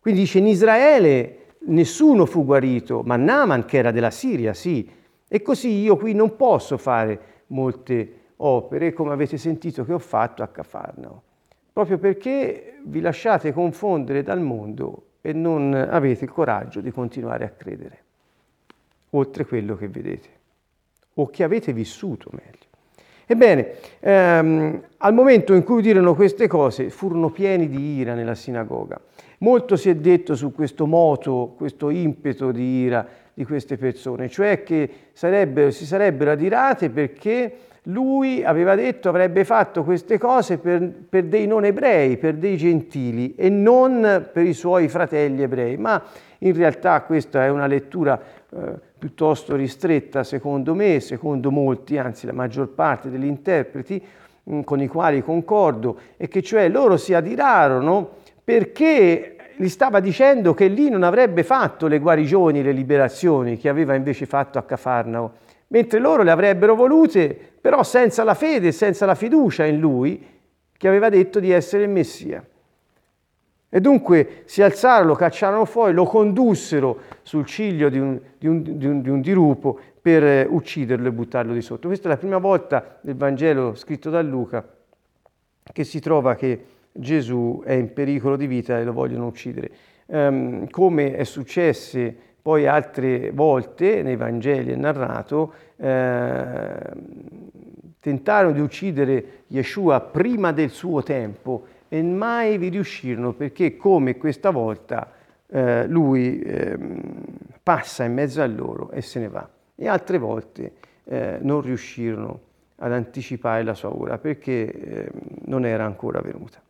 Quindi 0.00 0.22
dice 0.22 0.38
in 0.38 0.48
Israele 0.48 1.36
nessuno 1.66 2.26
fu 2.26 2.44
guarito, 2.44 3.02
ma 3.04 3.16
Naaman 3.16 3.64
che 3.64 3.78
era 3.78 3.90
della 3.90 4.10
Siria, 4.10 4.54
sì. 4.54 4.88
E 5.28 5.42
così 5.42 5.80
io 5.80 5.96
qui 5.96 6.14
non 6.14 6.36
posso 6.36 6.76
fare 6.76 7.20
molte 7.48 8.20
opere 8.36 8.92
come 8.92 9.12
avete 9.12 9.36
sentito 9.36 9.84
che 9.84 9.92
ho 9.92 9.98
fatto 9.98 10.42
a 10.42 10.48
Cafarnao, 10.48 11.22
proprio 11.72 11.98
perché 11.98 12.78
vi 12.84 13.00
lasciate 13.00 13.52
confondere 13.52 14.22
dal 14.22 14.40
mondo 14.40 15.06
e 15.20 15.32
non 15.32 15.72
avete 15.74 16.24
il 16.24 16.30
coraggio 16.30 16.80
di 16.80 16.90
continuare 16.90 17.44
a 17.44 17.50
credere 17.50 17.98
oltre 19.10 19.46
quello 19.46 19.76
che 19.76 19.88
vedete 19.88 20.28
o 21.14 21.28
che 21.28 21.44
avete 21.44 21.72
vissuto 21.72 22.30
meglio. 22.32 22.70
Ebbene, 23.26 23.74
ehm, 24.00 24.82
al 24.98 25.14
momento 25.14 25.54
in 25.54 25.62
cui 25.62 25.78
udirono 25.78 26.14
queste 26.14 26.48
cose 26.48 26.90
furono 26.90 27.30
pieni 27.30 27.68
di 27.68 27.96
ira 27.96 28.14
nella 28.14 28.34
sinagoga. 28.34 29.00
Molto 29.42 29.74
si 29.74 29.90
è 29.90 29.96
detto 29.96 30.36
su 30.36 30.52
questo 30.52 30.86
moto, 30.86 31.54
questo 31.56 31.90
impeto 31.90 32.52
di 32.52 32.82
ira 32.82 33.04
di 33.34 33.44
queste 33.44 33.76
persone, 33.76 34.28
cioè 34.28 34.62
che 34.62 34.88
sarebbero, 35.12 35.72
si 35.72 35.84
sarebbero 35.84 36.30
adirate 36.30 36.90
perché 36.90 37.56
lui 37.86 38.44
aveva 38.44 38.76
detto 38.76 39.08
avrebbe 39.08 39.44
fatto 39.44 39.82
queste 39.82 40.16
cose 40.16 40.58
per, 40.58 40.88
per, 41.08 41.24
dei 41.24 41.48
non 41.48 41.64
ebrei, 41.64 42.18
per 42.18 42.36
dei 42.36 42.56
gentili 42.56 43.34
e 43.34 43.48
non 43.48 44.28
per 44.32 44.46
i 44.46 44.52
suoi 44.52 44.86
fratelli 44.86 45.42
ebrei, 45.42 45.76
ma 45.76 46.00
in 46.38 46.54
realtà 46.54 47.02
questa 47.02 47.44
è 47.44 47.48
una 47.48 47.66
lettura 47.66 48.20
eh, 48.48 48.78
piuttosto 48.96 49.56
ristretta 49.56 50.22
secondo 50.22 50.72
me, 50.76 51.00
secondo 51.00 51.50
molti, 51.50 51.98
anzi 51.98 52.26
la 52.26 52.32
maggior 52.32 52.68
parte 52.68 53.10
degli 53.10 53.24
interpreti 53.24 54.00
mh, 54.44 54.54
mm, 54.54 54.60
con 54.60 54.80
i 54.80 54.86
quali 54.86 55.20
concordo, 55.20 55.98
e 56.16 56.28
che 56.28 56.42
cioè 56.42 56.68
loro 56.68 56.96
si 56.96 57.12
adirarono 57.12 58.20
perché 58.44 59.36
gli 59.56 59.68
stava 59.68 60.00
dicendo 60.00 60.54
che 60.54 60.66
lì 60.66 60.88
non 60.88 61.02
avrebbe 61.02 61.44
fatto 61.44 61.86
le 61.86 61.98
guarigioni, 61.98 62.62
le 62.62 62.72
liberazioni 62.72 63.56
che 63.56 63.68
aveva 63.68 63.94
invece 63.94 64.26
fatto 64.26 64.58
a 64.58 64.62
Cafarnao, 64.62 65.32
mentre 65.68 65.98
loro 65.98 66.22
le 66.22 66.30
avrebbero 66.30 66.74
volute, 66.74 67.36
però 67.60 67.82
senza 67.82 68.24
la 68.24 68.34
fede, 68.34 68.72
senza 68.72 69.06
la 69.06 69.14
fiducia 69.14 69.64
in 69.64 69.78
lui, 69.78 70.26
che 70.76 70.88
aveva 70.88 71.08
detto 71.08 71.38
di 71.38 71.50
essere 71.50 71.84
il 71.84 71.90
Messia. 71.90 72.44
E 73.74 73.80
dunque 73.80 74.42
si 74.44 74.60
alzarono, 74.62 75.10
lo 75.10 75.14
cacciarono 75.14 75.64
fuori, 75.64 75.94
lo 75.94 76.04
condussero 76.04 77.02
sul 77.22 77.46
ciglio 77.46 77.88
di 77.88 77.98
un, 77.98 78.20
di 78.36 78.46
un, 78.46 78.62
di 78.76 78.86
un, 78.86 79.00
di 79.00 79.08
un 79.08 79.20
dirupo 79.20 79.78
per 80.02 80.24
eh, 80.24 80.46
ucciderlo 80.46 81.08
e 81.08 81.12
buttarlo 81.12 81.54
di 81.54 81.62
sotto. 81.62 81.86
Questa 81.86 82.08
è 82.08 82.10
la 82.10 82.18
prima 82.18 82.38
volta 82.38 82.98
nel 83.02 83.16
Vangelo 83.16 83.74
scritto 83.74 84.10
da 84.10 84.20
Luca 84.20 84.62
che 85.72 85.84
si 85.84 86.00
trova 86.00 86.34
che 86.34 86.64
Gesù 86.92 87.62
è 87.64 87.72
in 87.72 87.92
pericolo 87.92 88.36
di 88.36 88.46
vita 88.46 88.78
e 88.78 88.84
lo 88.84 88.92
vogliono 88.92 89.26
uccidere. 89.26 89.70
Um, 90.06 90.68
come 90.68 91.16
è 91.16 91.24
successo 91.24 92.30
poi 92.42 92.66
altre 92.66 93.30
volte 93.30 94.02
nei 94.02 94.16
Vangeli 94.16 94.72
è 94.72 94.74
narrato, 94.74 95.52
eh, 95.76 96.76
tentarono 98.00 98.52
di 98.52 98.60
uccidere 98.60 99.44
Yeshua 99.46 100.00
prima 100.00 100.50
del 100.50 100.70
suo 100.70 101.04
tempo 101.04 101.66
e 101.88 102.02
mai 102.02 102.58
vi 102.58 102.68
riuscirono 102.68 103.32
perché 103.32 103.76
come 103.76 104.16
questa 104.16 104.50
volta 104.50 105.12
eh, 105.46 105.86
lui 105.86 106.40
eh, 106.40 106.76
passa 107.62 108.02
in 108.02 108.14
mezzo 108.14 108.42
a 108.42 108.46
loro 108.46 108.90
e 108.90 109.02
se 109.02 109.20
ne 109.20 109.28
va. 109.28 109.48
E 109.76 109.86
altre 109.86 110.18
volte 110.18 110.72
eh, 111.04 111.38
non 111.40 111.60
riuscirono 111.60 112.40
ad 112.76 112.92
anticipare 112.92 113.62
la 113.62 113.74
sua 113.74 113.94
ora 113.94 114.18
perché 114.18 114.72
ehm, 114.72 115.08
non 115.44 115.64
era 115.64 115.84
ancora 115.84 116.20
venuta. 116.20 116.60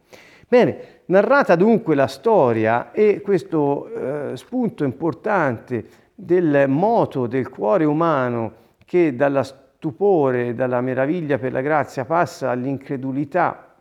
Bene, 0.53 1.01
narrata 1.07 1.57
dunque 1.57 1.95
la 1.95 2.07
storia 2.07 2.93
e 2.93 3.23
questo 3.23 3.87
eh, 3.87 4.37
spunto 4.37 4.85
importante 4.85 5.87
del 6.15 6.67
moto 6.69 7.27
del 7.27 7.49
cuore 7.49 7.87
umano 7.87 8.53
che 8.85 9.17
dalla 9.17 9.45
stupore, 9.45 10.55
dalla 10.55 10.83
meraviglia 10.83 11.39
per 11.39 11.53
la 11.53 11.63
grazia 11.63 12.05
passa 12.05 12.51
all'incredulità 12.51 13.77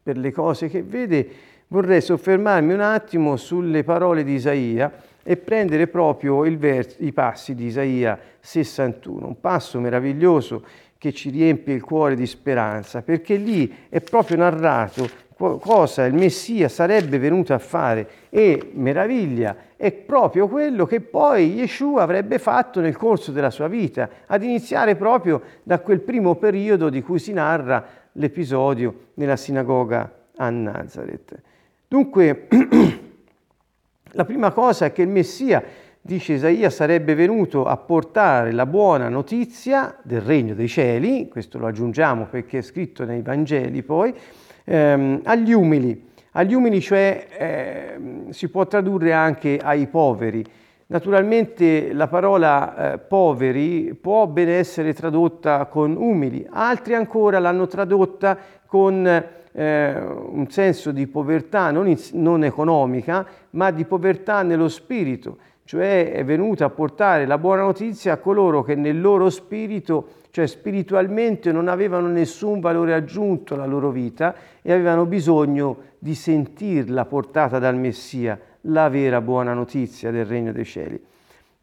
per 0.00 0.18
le 0.18 0.30
cose 0.30 0.68
che 0.68 0.84
vede, 0.84 1.28
vorrei 1.66 2.00
soffermarmi 2.00 2.72
un 2.72 2.80
attimo 2.80 3.34
sulle 3.34 3.82
parole 3.82 4.22
di 4.22 4.34
Isaia 4.34 4.92
e 5.20 5.36
prendere 5.36 5.88
proprio 5.88 6.42
vers- 6.56 6.94
i 7.00 7.12
passi 7.12 7.56
di 7.56 7.64
Isaia 7.64 8.16
61, 8.38 9.26
un 9.26 9.40
passo 9.40 9.80
meraviglioso 9.80 10.64
che 10.96 11.12
ci 11.12 11.30
riempie 11.30 11.74
il 11.74 11.82
cuore 11.82 12.14
di 12.14 12.26
speranza, 12.28 13.02
perché 13.02 13.34
lì 13.34 13.88
è 13.88 14.00
proprio 14.00 14.36
narrato 14.36 15.21
cosa 15.58 16.04
il 16.04 16.14
Messia 16.14 16.68
sarebbe 16.68 17.18
venuto 17.18 17.52
a 17.54 17.58
fare 17.58 18.08
e 18.30 18.70
meraviglia 18.74 19.56
è 19.76 19.90
proprio 19.90 20.46
quello 20.46 20.86
che 20.86 21.00
poi 21.00 21.54
Yeshua 21.54 22.02
avrebbe 22.02 22.38
fatto 22.38 22.80
nel 22.80 22.96
corso 22.96 23.32
della 23.32 23.50
sua 23.50 23.66
vita, 23.66 24.08
ad 24.26 24.44
iniziare 24.44 24.94
proprio 24.94 25.42
da 25.64 25.80
quel 25.80 26.00
primo 26.00 26.36
periodo 26.36 26.88
di 26.88 27.02
cui 27.02 27.18
si 27.18 27.32
narra 27.32 27.84
l'episodio 28.12 29.08
nella 29.14 29.34
sinagoga 29.34 30.08
a 30.36 30.50
Nazareth. 30.50 31.40
Dunque, 31.88 32.46
la 34.12 34.24
prima 34.24 34.52
cosa 34.52 34.86
è 34.86 34.92
che 34.92 35.02
il 35.02 35.08
Messia 35.08 35.62
dice 36.00 36.34
Isaia, 36.34 36.70
sarebbe 36.70 37.14
venuto 37.14 37.64
a 37.64 37.76
portare 37.76 38.52
la 38.52 38.66
buona 38.66 39.08
notizia 39.08 39.96
del 40.02 40.20
regno 40.20 40.54
dei 40.54 40.68
cieli, 40.68 41.28
questo 41.28 41.58
lo 41.58 41.66
aggiungiamo 41.66 42.26
perché 42.26 42.58
è 42.58 42.62
scritto 42.62 43.04
nei 43.04 43.22
Vangeli 43.22 43.82
poi, 43.82 44.14
ehm, 44.64 45.20
agli 45.24 45.52
umili. 45.52 46.10
Agli 46.32 46.54
umili, 46.54 46.80
cioè, 46.80 47.26
eh, 47.36 48.00
si 48.30 48.48
può 48.48 48.66
tradurre 48.66 49.12
anche 49.12 49.58
ai 49.62 49.86
poveri. 49.86 50.44
Naturalmente 50.86 51.92
la 51.92 52.06
parola 52.06 52.92
eh, 52.92 52.98
poveri 52.98 53.94
può 53.94 54.26
ben 54.26 54.48
essere 54.48 54.92
tradotta 54.92 55.64
con 55.64 55.96
umili, 55.96 56.46
altri 56.50 56.94
ancora 56.94 57.38
l'hanno 57.38 57.66
tradotta 57.66 58.36
con 58.66 59.06
eh, 59.52 59.98
un 59.98 60.46
senso 60.50 60.92
di 60.92 61.06
povertà 61.06 61.70
non, 61.70 61.88
in, 61.88 61.98
non 62.12 62.44
economica, 62.44 63.26
ma 63.50 63.70
di 63.70 63.84
povertà 63.84 64.42
nello 64.42 64.68
spirito, 64.68 65.38
cioè 65.72 66.12
è 66.12 66.22
venuta 66.22 66.66
a 66.66 66.68
portare 66.68 67.24
la 67.24 67.38
buona 67.38 67.62
notizia 67.62 68.12
a 68.12 68.16
coloro 68.18 68.62
che 68.62 68.74
nel 68.74 69.00
loro 69.00 69.30
spirito, 69.30 70.06
cioè 70.28 70.46
spiritualmente, 70.46 71.50
non 71.50 71.66
avevano 71.66 72.08
nessun 72.08 72.60
valore 72.60 72.92
aggiunto 72.92 73.54
alla 73.54 73.64
loro 73.64 73.90
vita 73.90 74.34
e 74.60 74.70
avevano 74.70 75.06
bisogno 75.06 75.78
di 75.98 76.14
sentirla 76.14 77.06
portata 77.06 77.58
dal 77.58 77.74
Messia 77.74 78.38
la 78.66 78.90
vera 78.90 79.22
buona 79.22 79.54
notizia 79.54 80.10
del 80.10 80.26
regno 80.26 80.52
dei 80.52 80.66
cieli. 80.66 81.02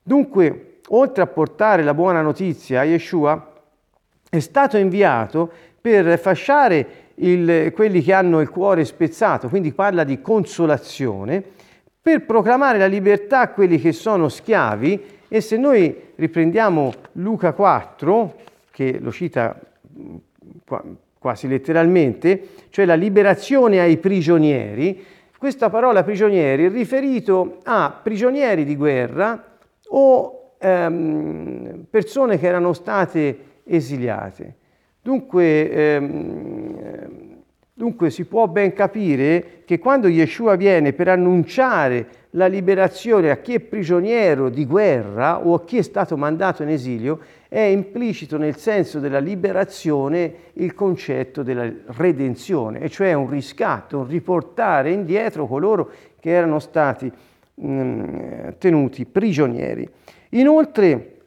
Dunque, 0.01 0.80
oltre 0.88 1.22
a 1.22 1.28
portare 1.28 1.84
la 1.84 1.94
buona 1.94 2.24
notizia 2.24 2.80
a 2.80 2.86
Yeshua, 2.86 3.54
è 4.28 4.39
stato 4.39 4.78
inviato 4.78 5.51
per 5.80 6.18
fasciare 6.18 6.88
il, 7.13 7.72
quelli 7.75 8.01
che 8.01 8.13
hanno 8.13 8.42
il 8.42 8.50
cuore 8.50 8.86
spezzato, 8.86 9.50
quindi 9.50 9.72
parla 9.72 10.04
di 10.04 10.20
consolazione, 10.20 11.58
per 12.10 12.25
proclamare 12.25 12.80
la 12.80 12.88
libertà 12.88 13.42
a 13.42 13.50
quelli 13.50 13.80
che 13.80 13.92
sono 13.92 14.30
schiavi 14.30 15.00
e 15.28 15.42
se 15.42 15.58
noi 15.58 15.96
riprendiamo 16.16 16.92
Luca 17.13 17.54
4, 17.54 18.36
che 18.72 18.98
lo 19.00 19.12
cita 19.12 19.60
quasi 21.20 21.48
letteralmente, 21.48 22.48
cioè 22.70 22.86
la 22.86 22.96
liberazione 22.96 23.80
ai 23.80 23.98
prigionieri, 23.98 25.06
questa 25.38 25.70
parola 25.70 26.04
prigionieri 26.04 26.66
è 26.66 26.70
riferito 26.72 27.60
a 27.63 28.00
prigionieri 28.01 28.66
di 28.66 28.75
guerra 28.75 29.58
o 29.89 30.56
ehm, 30.58 31.86
persone 31.92 32.39
che 32.39 32.48
erano 32.48 32.74
state 32.74 33.38
esiliate. 33.66 34.56
Dunque, 35.00 35.72
ehm, 35.72 37.38
dunque 37.80 38.10
si 38.10 38.26
può 38.26 38.46
ben 38.48 38.74
capire 38.74 39.62
che 39.64 39.80
quando 39.80 40.10
Yeshua 40.10 40.58
viene 40.58 40.92
per 40.92 41.08
annunciare 41.08 42.08
la 42.32 42.46
liberazione 42.46 43.32
a 43.32 43.38
chi 43.38 43.54
è 43.54 43.62
prigioniero 43.62 44.50
di 44.50 44.66
guerra 44.66 45.48
o 45.48 45.54
a 45.54 45.64
chi 45.64 45.78
è 45.78 45.82
stato 45.82 46.18
mandato 46.18 46.62
in 46.62 46.68
esilio, 46.68 47.20
è 47.48 47.62
implicito 47.62 48.38
nel 48.38 48.58
senso 48.58 49.00
della 49.00 49.20
liberazione 49.20 50.34
il 50.56 50.74
concetto 50.74 51.42
della 51.42 51.72
redenzione, 51.96 52.82
e 52.82 52.90
cioè 52.90 53.14
un 53.14 53.30
riscatto, 53.30 54.00
un 54.00 54.08
riportare 54.08 54.92
indietro 54.92 55.48
coloro 55.48 55.90
che 56.20 56.32
erano 56.32 56.60
stati 56.60 57.10
mh, 57.54 57.66
mm, 57.66 58.48
tenuti 58.58 59.06
prigionieri. 59.06 59.90
Inoltre 60.32 61.20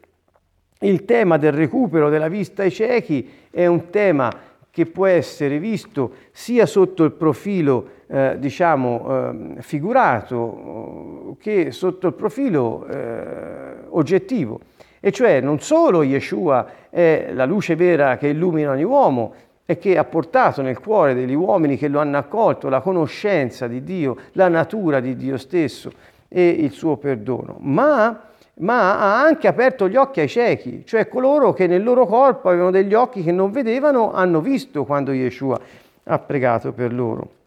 il 0.81 1.03
tema 1.05 1.37
del 1.37 1.53
recupero 1.53 2.09
della 2.09 2.27
vista 2.27 2.61
ai 2.61 2.69
ciechi 2.69 3.27
è 3.49 3.65
un 3.65 3.89
tema 3.89 4.51
che 4.73 4.87
può 4.87 5.05
essere 5.05 5.59
visto 5.59 6.13
sia 6.31 6.65
sotto 6.65 7.03
il 7.03 7.11
profilo 7.11 7.89
eh, 8.07 8.37
diciamo 8.39 9.55
eh, 9.57 9.61
figurato 9.61 11.37
che 11.39 11.69
sotto 11.69 12.07
il 12.07 12.13
profilo 12.13 12.87
eh, 12.87 13.75
oggettivo. 13.89 14.59
E 14.99 15.11
cioè 15.11 15.41
non 15.41 15.59
solo 15.59 16.01
Yeshua 16.01 16.89
è 16.89 17.29
la 17.33 17.45
luce 17.45 17.75
vera 17.75 18.17
che 18.17 18.29
illumina 18.29 18.71
ogni 18.71 18.83
uomo 18.83 19.35
e 19.63 19.77
che 19.77 19.95
ha 19.95 20.05
portato 20.05 20.63
nel 20.63 20.79
cuore 20.79 21.13
degli 21.13 21.35
uomini 21.35 21.77
che 21.77 21.87
lo 21.87 21.99
hanno 21.99 22.17
accolto 22.17 22.67
la 22.67 22.81
conoscenza 22.81 23.67
di 23.67 23.83
Dio, 23.83 24.17
la 24.31 24.47
natura 24.47 24.99
di 24.99 25.15
Dio 25.15 25.37
stesso 25.37 25.91
e 26.27 26.47
il 26.47 26.71
suo 26.71 26.97
perdono, 26.97 27.57
ma, 27.59 28.29
ma 28.55 28.99
ha 28.99 29.23
anche 29.23 29.47
aperto 29.47 29.87
gli 29.87 29.95
occhi 29.95 30.19
ai 30.19 30.27
ciechi, 30.27 30.83
cioè 30.85 31.07
coloro 31.07 31.53
che 31.53 31.67
nel 31.67 31.83
loro 31.83 32.05
corpo 32.05 32.49
avevano 32.49 32.71
degli 32.71 32.93
occhi 32.93 33.23
che 33.23 33.31
non 33.31 33.51
vedevano, 33.51 34.11
hanno 34.11 34.41
visto 34.41 34.85
quando 34.85 35.11
Yeshua 35.11 35.59
ha 36.03 36.19
pregato 36.19 36.71
per 36.71 36.93
loro. 36.93 37.41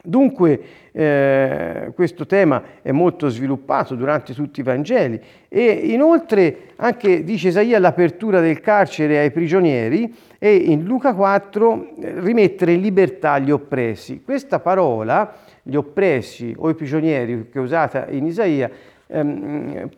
Dunque 0.00 0.60
eh, 0.92 1.92
questo 1.94 2.24
tema 2.24 2.62
è 2.80 2.92
molto 2.92 3.28
sviluppato 3.28 3.94
durante 3.94 4.32
tutti 4.32 4.60
i 4.60 4.62
Vangeli 4.62 5.20
e 5.48 5.64
inoltre 5.70 6.70
anche 6.76 7.24
dice 7.24 7.48
Isaia 7.48 7.78
l'apertura 7.78 8.40
del 8.40 8.60
carcere 8.60 9.18
ai 9.18 9.30
prigionieri 9.32 10.14
e 10.38 10.54
in 10.54 10.84
Luca 10.84 11.12
4 11.14 11.94
eh, 12.00 12.20
rimettere 12.20 12.72
in 12.72 12.80
libertà 12.80 13.38
gli 13.38 13.50
oppressi. 13.50 14.22
Questa 14.24 14.60
parola, 14.60 15.34
gli 15.62 15.74
oppressi 15.74 16.54
o 16.56 16.70
i 16.70 16.74
prigionieri 16.74 17.48
che 17.50 17.58
è 17.58 17.62
usata 17.62 18.06
in 18.08 18.24
Isaia, 18.24 18.70
ehm, 19.08 19.88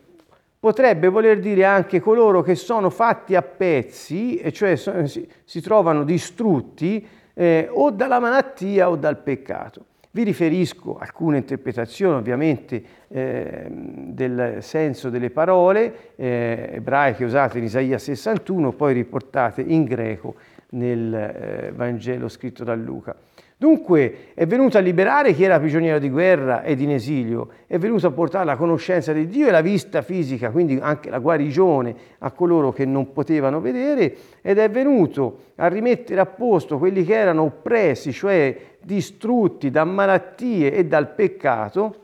potrebbe 0.59 1.07
voler 1.07 1.39
dire 1.39 1.63
anche 1.65 1.99
coloro 1.99 2.41
che 2.41 2.55
sono 2.55 2.89
fatti 2.89 3.35
a 3.35 3.41
pezzi, 3.41 4.37
e 4.37 4.51
cioè 4.51 4.75
si, 4.75 5.27
si 5.43 5.61
trovano 5.61 6.03
distrutti 6.03 7.07
eh, 7.33 7.67
o 7.71 7.91
dalla 7.91 8.19
malattia 8.19 8.89
o 8.89 8.95
dal 8.95 9.17
peccato. 9.17 9.85
Vi 10.13 10.23
riferisco 10.23 10.97
alcune 10.97 11.37
interpretazioni 11.37 12.17
ovviamente 12.17 12.83
eh, 13.07 13.67
del 13.69 14.57
senso 14.59 15.09
delle 15.09 15.29
parole 15.29 16.13
eh, 16.17 16.69
ebraiche 16.73 17.23
usate 17.23 17.59
in 17.59 17.63
Isaia 17.63 17.97
61, 17.97 18.73
poi 18.73 18.93
riportate 18.93 19.61
in 19.61 19.85
greco 19.85 20.35
nel 20.71 21.13
eh, 21.13 21.71
Vangelo 21.73 22.27
scritto 22.27 22.65
da 22.65 22.75
Luca. 22.75 23.15
Dunque 23.61 24.29
è 24.33 24.47
venuto 24.47 24.79
a 24.79 24.81
liberare 24.81 25.33
chi 25.33 25.43
era 25.43 25.59
prigioniero 25.59 25.99
di 25.99 26.09
guerra 26.09 26.63
ed 26.63 26.81
in 26.81 26.89
esilio, 26.89 27.49
è 27.67 27.77
venuto 27.77 28.07
a 28.07 28.11
portare 28.11 28.43
la 28.43 28.55
conoscenza 28.55 29.13
di 29.13 29.27
Dio 29.27 29.47
e 29.47 29.51
la 29.51 29.61
vista 29.61 30.01
fisica, 30.01 30.49
quindi 30.49 30.79
anche 30.81 31.11
la 31.11 31.19
guarigione 31.19 31.95
a 32.17 32.31
coloro 32.31 32.71
che 32.71 32.85
non 32.85 33.13
potevano 33.13 33.61
vedere 33.61 34.15
ed 34.41 34.57
è 34.57 34.67
venuto 34.71 35.51
a 35.57 35.67
rimettere 35.67 36.19
a 36.19 36.25
posto 36.25 36.79
quelli 36.79 37.03
che 37.03 37.13
erano 37.13 37.43
oppressi, 37.43 38.11
cioè 38.11 38.57
distrutti 38.81 39.69
da 39.69 39.83
malattie 39.83 40.73
e 40.73 40.85
dal 40.85 41.13
peccato, 41.13 41.95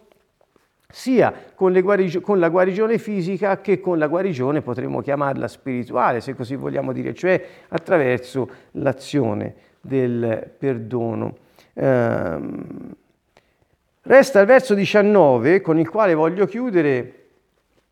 sia 0.88 1.34
con, 1.56 1.74
guarigi- 1.82 2.22
con, 2.22 2.38
la 2.38 2.50
guarigione 2.50 3.00
fisica 3.00 3.62
che 3.62 3.80
con 3.80 3.98
la 3.98 4.06
guarigione, 4.06 4.62
potremmo 4.62 5.02
chiamarla 5.02 5.48
spirituale, 5.48 6.22
se 6.22 6.36
così 6.36 6.56
vogliamo 6.56 6.94
dire, 6.94 7.16
cioè 7.16 7.44
attraverso 7.70 8.48
l'azione 8.74 9.56
del 9.82 10.52
perdono. 10.56 11.46
Ehm, 11.80 12.96
resta 14.02 14.40
il 14.40 14.48
verso 14.48 14.74
19 14.74 15.62
con 15.62 15.78
il 15.78 15.88
quale 15.88 16.16
voglio 16.16 16.48
chiudere, 16.48 17.14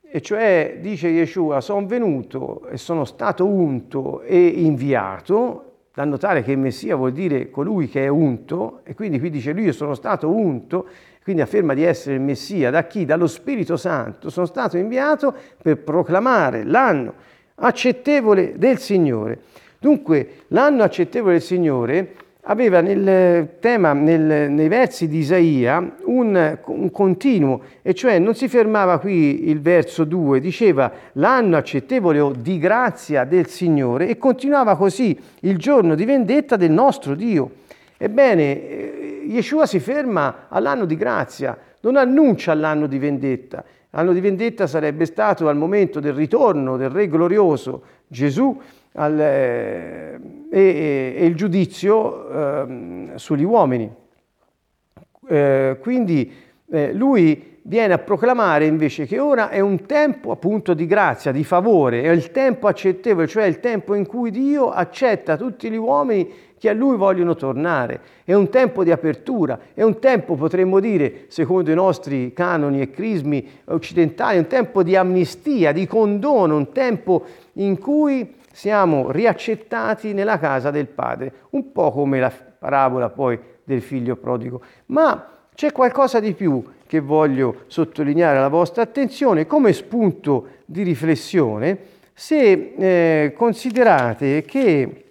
e 0.02 0.22
cioè 0.22 0.78
dice 0.82 1.10
Yeshua, 1.10 1.62
sono 1.62 1.86
venuto 1.86 2.66
e 2.68 2.78
sono 2.78 3.06
stato 3.06 3.46
unto 3.46 4.22
e 4.22 4.38
inviato 4.48 5.62
da 5.94 6.04
notare 6.04 6.42
che 6.42 6.56
Messia 6.56 6.96
vuol 6.96 7.12
dire 7.12 7.50
colui 7.50 7.88
che 7.88 8.06
è 8.06 8.08
unto, 8.08 8.82
e 8.84 8.96
quindi 8.96 9.20
qui 9.20 9.30
dice 9.30 9.54
lui 9.54 9.66
io 9.66 9.72
sono 9.72 9.94
stato 9.94 10.30
unto, 10.30 10.88
quindi 11.22 11.42
afferma 11.42 11.74
di 11.74 11.84
essere 11.84 12.16
il 12.16 12.22
Messia, 12.22 12.72
da 12.72 12.86
chi? 12.86 13.06
Dallo 13.06 13.28
Spirito 13.28 13.78
Santo, 13.78 14.30
sono 14.30 14.46
stato 14.46 14.78
inviato 14.78 15.34
per 15.62 15.78
proclamare 15.78 16.64
l'anno 16.64 17.14
accettevole 17.56 18.58
del 18.58 18.80
Signore. 18.80 19.42
Dunque 19.80 20.44
l'anno 20.48 20.84
accettevole 20.84 21.34
del 21.34 21.42
Signore 21.42 22.16
aveva 22.48 22.82
nel 22.82 23.58
tema, 23.60 23.94
nel, 23.94 24.52
nei 24.52 24.68
versi 24.68 25.08
di 25.08 25.20
Isaia, 25.20 25.96
un, 26.06 26.58
un, 26.66 26.92
continuo, 26.92 27.62
e 27.82 27.94
cioè 27.94 28.20
non 28.20 28.36
si 28.36 28.48
fermava 28.48 29.00
qui 29.00 29.50
il 29.50 29.62
verso 29.62 30.04
2, 30.04 30.40
diceva 30.40 30.92
l'anno 31.14 31.58
accettevole 31.58 32.20
o 32.20 32.32
di 32.32 32.60
grazia 32.60 33.24
del 33.24 33.48
Signore 33.48 34.08
e 34.08 34.18
continuava 34.18 34.76
così 34.76 35.18
il 35.42 35.58
giorno 35.58 35.96
di 35.96 36.06
vendetta 36.06 36.56
del 36.56 36.72
nostro 36.72 37.16
Dio. 37.16 37.52
Ebbene, 37.98 38.44
eh, 38.44 39.24
Yeshua 39.28 39.66
si 39.66 39.80
ferma 39.80 40.48
all'anno 40.50 40.86
di 40.86 40.96
grazia, 40.96 41.58
non 41.82 41.96
annuncia 41.96 42.54
l'anno 42.54 42.88
di 42.88 43.00
vendetta. 43.00 43.64
L'anno 43.92 44.12
di 44.12 44.20
vendetta 44.20 44.68
sarebbe 44.68 45.06
stato 45.06 45.48
al 45.48 45.56
momento 45.56 46.02
del 46.02 46.14
ritorno 46.14 46.76
del 46.76 46.90
Re 46.90 47.08
glorioso 47.08 47.84
Gesù 48.08 48.60
al, 48.96 49.20
eh, 49.20 50.20
e, 50.50 51.16
e, 51.18 51.26
il 51.26 51.36
giudizio 51.36 52.30
eh, 52.30 53.12
sugli 53.16 53.44
uomini. 53.44 53.92
Eh, 55.28 55.78
quindi 55.82 56.32
eh, 56.70 56.94
lui 56.94 57.54
viene 57.64 57.94
a 57.94 57.98
proclamare 57.98 58.66
invece 58.66 59.08
che 59.08 59.18
ora 59.18 59.50
è 59.50 59.60
un 59.60 59.86
tempo 59.86 60.32
appunto 60.32 60.74
di 60.74 60.86
grazia, 60.86 61.32
di 61.32 61.44
favore, 61.44 62.04
è 62.04 62.10
il 62.10 62.32
tempo 62.32 62.68
accettevole, 62.68 63.28
cioè 63.28 63.46
il 63.46 63.60
tempo 63.60 63.96
in 63.96 64.06
cui 64.06 64.30
Dio 64.30 64.70
accetta 64.70 65.36
tutti 65.36 65.70
gli 65.72 65.76
uomini 65.76 66.32
che 66.60 66.70
a 66.70 66.74
Lui 66.74 66.96
vogliono 66.96 67.36
tornare. 67.36 68.00
È 68.24 68.34
un 68.34 68.50
tempo 68.50 68.84
di 68.84 68.92
apertura, 68.92 69.60
è 69.74 69.82
un 69.82 70.00
tempo, 70.00 70.36
potremmo 70.36 70.80
dire, 70.80 71.26
secondo 71.28 71.72
i 71.72 71.76
nostri 71.76 72.34
canoni 72.34 72.82
e 72.82 72.92
crismi 72.92 73.48
occidentali, 73.66 74.38
un 74.38 74.48
tempo 74.48 74.84
di 74.84 74.96
amnistia, 74.96 75.72
di 75.72 75.88
condono, 75.88 76.56
un 76.56 76.72
tempo 76.72 77.26
in 77.54 77.80
cui 77.80 78.36
siamo 78.56 79.12
riaccettati 79.12 80.14
nella 80.14 80.40
casa 80.40 80.72
del 80.72 80.88
Padre, 80.88 81.32
un 81.50 81.74
po' 81.74 81.92
come 81.92 82.22
la 82.22 82.32
parabola 82.32 83.10
poi 83.10 83.38
del 83.66 83.82
figlio 83.82 84.16
prodigo. 84.16 84.62
Ma 84.88 85.28
c'è 85.54 85.74
qualcosa 85.74 86.22
di 86.22 86.34
più 86.34 86.64
che 86.88 87.02
voglio 87.02 87.64
sottolineare 87.68 88.38
alla 88.38 88.48
vostra 88.48 88.84
attenzione 88.84 89.46
come 89.46 89.74
spunto 89.74 90.48
di 90.64 90.84
riflessione 90.84 91.78
se 92.14 92.76
eh, 92.78 93.34
considerate 93.36 94.44
che 94.44 95.06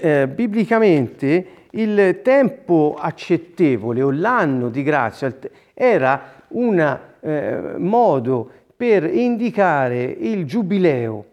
eh, 0.00 0.26
biblicamente 0.26 1.46
il 1.72 2.20
tempo 2.22 2.96
accettevole 2.98 4.00
o 4.00 4.10
l'anno 4.10 4.70
di 4.70 4.82
grazia 4.82 5.36
era 5.74 6.44
un 6.48 6.98
eh, 7.20 7.74
modo 7.76 8.50
per 8.74 9.04
indicare 9.04 10.02
il 10.04 10.46
giubileo 10.46 11.26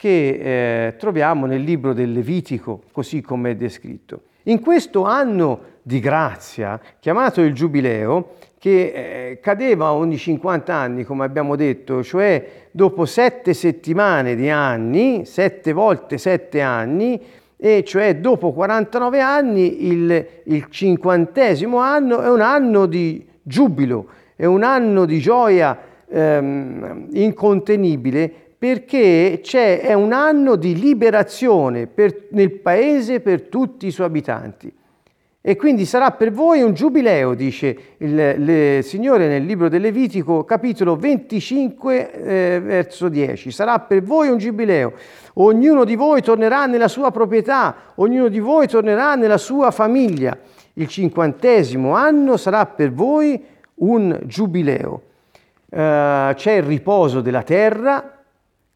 che 0.00 0.86
eh, 0.86 0.96
troviamo 0.96 1.44
nel 1.44 1.60
libro 1.60 1.92
del 1.92 2.10
Levitico, 2.10 2.84
così 2.90 3.20
come 3.20 3.50
è 3.50 3.54
descritto. 3.54 4.22
In 4.44 4.58
questo 4.58 5.04
anno 5.04 5.60
di 5.82 6.00
grazia, 6.00 6.80
chiamato 6.98 7.42
il 7.42 7.52
Giubileo, 7.52 8.30
che 8.58 8.92
eh, 8.94 9.40
cadeva 9.40 9.92
ogni 9.92 10.16
50 10.16 10.72
anni, 10.72 11.04
come 11.04 11.26
abbiamo 11.26 11.54
detto, 11.54 12.02
cioè 12.02 12.68
dopo 12.70 13.04
sette 13.04 13.52
settimane 13.52 14.36
di 14.36 14.48
anni, 14.48 15.26
sette 15.26 15.74
volte 15.74 16.16
sette 16.16 16.62
anni, 16.62 17.20
e 17.58 17.84
cioè 17.84 18.16
dopo 18.16 18.52
49 18.52 19.20
anni 19.20 19.86
il, 19.86 20.26
il 20.44 20.66
cinquantesimo 20.70 21.76
anno 21.76 22.22
è 22.22 22.30
un 22.30 22.40
anno 22.40 22.86
di 22.86 23.28
giubilo, 23.42 24.06
è 24.34 24.46
un 24.46 24.62
anno 24.62 25.04
di 25.04 25.18
gioia 25.18 25.78
ehm, 26.08 27.08
incontenibile 27.12 28.48
perché 28.60 29.40
è 29.40 29.94
un 29.94 30.12
anno 30.12 30.54
di 30.56 30.78
liberazione 30.78 31.86
per, 31.86 32.26
nel 32.32 32.50
paese 32.50 33.20
per 33.20 33.44
tutti 33.44 33.86
i 33.86 33.90
suoi 33.90 34.06
abitanti. 34.06 34.70
E 35.40 35.56
quindi 35.56 35.86
sarà 35.86 36.10
per 36.10 36.30
voi 36.30 36.60
un 36.60 36.74
giubileo, 36.74 37.32
dice 37.32 37.94
il, 37.96 38.18
il 38.18 38.84
Signore 38.84 39.28
nel 39.28 39.46
libro 39.46 39.70
del 39.70 39.80
Levitico, 39.80 40.44
capitolo 40.44 40.94
25, 40.94 42.12
eh, 42.12 42.60
verso 42.62 43.08
10. 43.08 43.50
Sarà 43.50 43.78
per 43.78 44.02
voi 44.02 44.28
un 44.28 44.36
giubileo. 44.36 44.92
Ognuno 45.36 45.84
di 45.84 45.96
voi 45.96 46.20
tornerà 46.20 46.66
nella 46.66 46.88
sua 46.88 47.10
proprietà, 47.10 47.74
ognuno 47.94 48.28
di 48.28 48.40
voi 48.40 48.68
tornerà 48.68 49.14
nella 49.14 49.38
sua 49.38 49.70
famiglia. 49.70 50.36
Il 50.74 50.86
cinquantesimo 50.86 51.94
anno 51.94 52.36
sarà 52.36 52.66
per 52.66 52.92
voi 52.92 53.42
un 53.76 54.20
giubileo. 54.24 55.02
Uh, 55.70 56.34
c'è 56.34 56.56
il 56.56 56.64
riposo 56.64 57.22
della 57.22 57.42
terra, 57.42 58.19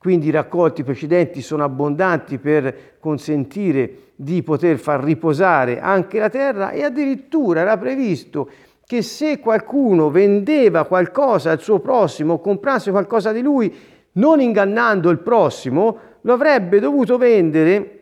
quindi 0.04 0.26
i 0.26 0.32
raccolti 0.32 0.84
precedenti 0.84 1.40
sono 1.40 1.64
abbondanti 1.64 2.36
per 2.36 2.98
consentire 3.00 4.10
di 4.14 4.42
poter 4.42 4.76
far 4.76 5.02
riposare 5.02 5.80
anche 5.80 6.18
la 6.18 6.28
terra 6.28 6.72
e 6.72 6.82
addirittura 6.82 7.62
era 7.62 7.78
previsto 7.78 8.50
che 8.84 9.00
se 9.00 9.38
qualcuno 9.38 10.10
vendeva 10.10 10.84
qualcosa 10.84 11.52
al 11.52 11.60
suo 11.60 11.78
prossimo 11.78 12.38
comprasse 12.38 12.90
qualcosa 12.90 13.32
di 13.32 13.40
lui, 13.40 13.74
non 14.12 14.42
ingannando 14.42 15.08
il 15.08 15.20
prossimo, 15.20 15.98
lo 16.20 16.34
avrebbe 16.34 16.80
dovuto 16.80 17.16
vendere 17.16 18.00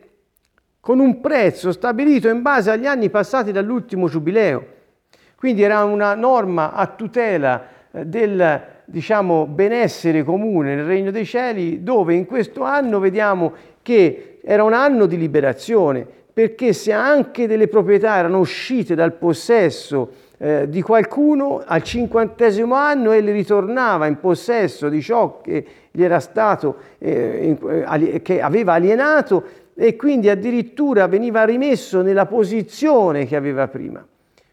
con 0.81 0.99
un 0.99 1.21
prezzo 1.21 1.71
stabilito 1.71 2.27
in 2.27 2.41
base 2.41 2.69
agli 2.69 2.85
anni 2.85 3.09
passati 3.09 3.53
dall'ultimo 3.53 4.09
giubileo. 4.09 4.65
Quindi 5.37 5.61
era 5.61 5.85
una 5.85 6.15
norma 6.15 6.73
a 6.73 6.85
tutela 6.85 7.65
del 8.01 8.61
diciamo, 8.85 9.45
benessere 9.45 10.23
comune 10.23 10.75
nel 10.75 10.85
regno 10.85 11.11
dei 11.11 11.25
cieli, 11.25 11.83
dove 11.83 12.15
in 12.15 12.25
questo 12.25 12.63
anno 12.63 12.99
vediamo 12.99 13.53
che 13.81 14.39
era 14.43 14.63
un 14.63 14.73
anno 14.73 15.05
di 15.05 15.17
liberazione, 15.17 16.05
perché 16.33 16.73
se 16.73 16.91
anche 16.91 17.47
delle 17.47 17.67
proprietà 17.67 18.17
erano 18.17 18.39
uscite 18.39 18.95
dal 18.95 19.13
possesso 19.13 20.09
eh, 20.39 20.67
di 20.67 20.81
qualcuno, 20.81 21.61
al 21.63 21.83
cinquantesimo 21.83 22.73
anno 22.73 23.11
egli 23.11 23.29
ritornava 23.29 24.07
in 24.07 24.19
possesso 24.19 24.89
di 24.89 25.01
ciò 25.01 25.39
che 25.41 25.65
gli 25.91 26.03
era 26.03 26.19
stato, 26.19 26.77
eh, 26.97 27.55
in, 27.59 28.21
che 28.23 28.41
aveva 28.41 28.73
alienato 28.73 29.43
e 29.75 29.95
quindi 29.95 30.29
addirittura 30.29 31.07
veniva 31.07 31.45
rimesso 31.45 32.01
nella 32.01 32.25
posizione 32.25 33.25
che 33.27 33.35
aveva 33.35 33.67
prima. 33.67 34.05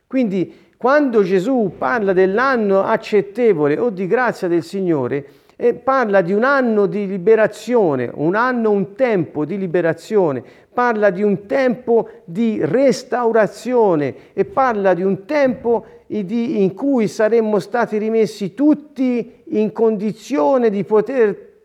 Quindi 0.06 0.68
quando 0.80 1.22
Gesù 1.22 1.74
parla 1.76 2.14
dell'anno 2.14 2.82
accettevole 2.82 3.78
o 3.78 3.90
di 3.90 4.06
grazia 4.06 4.48
del 4.48 4.62
Signore, 4.62 5.26
eh, 5.54 5.74
parla 5.74 6.22
di 6.22 6.32
un 6.32 6.42
anno 6.42 6.86
di 6.86 7.06
liberazione, 7.06 8.10
un 8.14 8.34
anno, 8.34 8.70
un 8.70 8.94
tempo 8.94 9.44
di 9.44 9.58
liberazione, 9.58 10.42
parla 10.72 11.10
di 11.10 11.22
un 11.22 11.44
tempo 11.44 12.08
di 12.24 12.60
restaurazione 12.62 14.32
e 14.32 14.46
parla 14.46 14.94
di 14.94 15.02
un 15.02 15.26
tempo 15.26 15.84
in 16.06 16.72
cui 16.72 17.08
saremmo 17.08 17.58
stati 17.58 17.98
rimessi 17.98 18.54
tutti 18.54 19.42
in 19.48 19.72
condizione 19.72 20.70
di 20.70 20.82
poter 20.84 21.58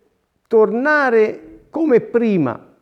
tornare 0.46 1.60
come 1.70 2.02
prima. 2.02 2.74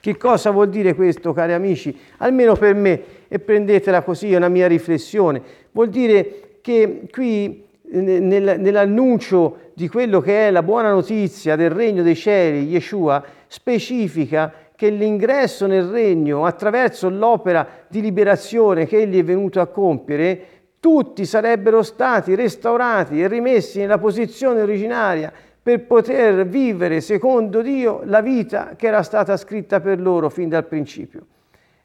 Che 0.00 0.16
cosa 0.16 0.50
vuol 0.52 0.70
dire 0.70 0.94
questo, 0.94 1.34
cari 1.34 1.52
amici? 1.52 1.94
Almeno 2.16 2.54
per 2.54 2.74
me 2.74 3.02
e 3.32 3.38
prendetela 3.38 4.02
così, 4.02 4.32
è 4.32 4.36
una 4.36 4.48
mia 4.48 4.66
riflessione. 4.66 5.40
Vuol 5.70 5.88
dire 5.88 6.58
che 6.60 7.02
qui 7.12 7.64
nel, 7.92 8.56
nell'annuncio 8.58 9.70
di 9.74 9.86
quello 9.86 10.20
che 10.20 10.48
è 10.48 10.50
la 10.50 10.64
buona 10.64 10.90
notizia 10.90 11.54
del 11.54 11.70
regno 11.70 12.02
dei 12.02 12.16
cieli, 12.16 12.66
Yeshua 12.66 13.22
specifica 13.46 14.52
che 14.74 14.90
l'ingresso 14.90 15.68
nel 15.68 15.84
regno 15.84 16.44
attraverso 16.44 17.08
l'opera 17.08 17.66
di 17.86 18.00
liberazione 18.00 18.86
che 18.86 18.98
egli 18.98 19.20
è 19.20 19.24
venuto 19.24 19.60
a 19.60 19.66
compiere, 19.68 20.40
tutti 20.80 21.24
sarebbero 21.24 21.84
stati 21.84 22.34
restaurati 22.34 23.22
e 23.22 23.28
rimessi 23.28 23.78
nella 23.78 23.98
posizione 23.98 24.60
originaria 24.60 25.32
per 25.62 25.86
poter 25.86 26.48
vivere 26.48 27.00
secondo 27.00 27.62
Dio 27.62 28.00
la 28.06 28.22
vita 28.22 28.74
che 28.76 28.88
era 28.88 29.02
stata 29.02 29.36
scritta 29.36 29.80
per 29.80 30.00
loro 30.00 30.30
fin 30.30 30.48
dal 30.48 30.66
principio. 30.66 31.26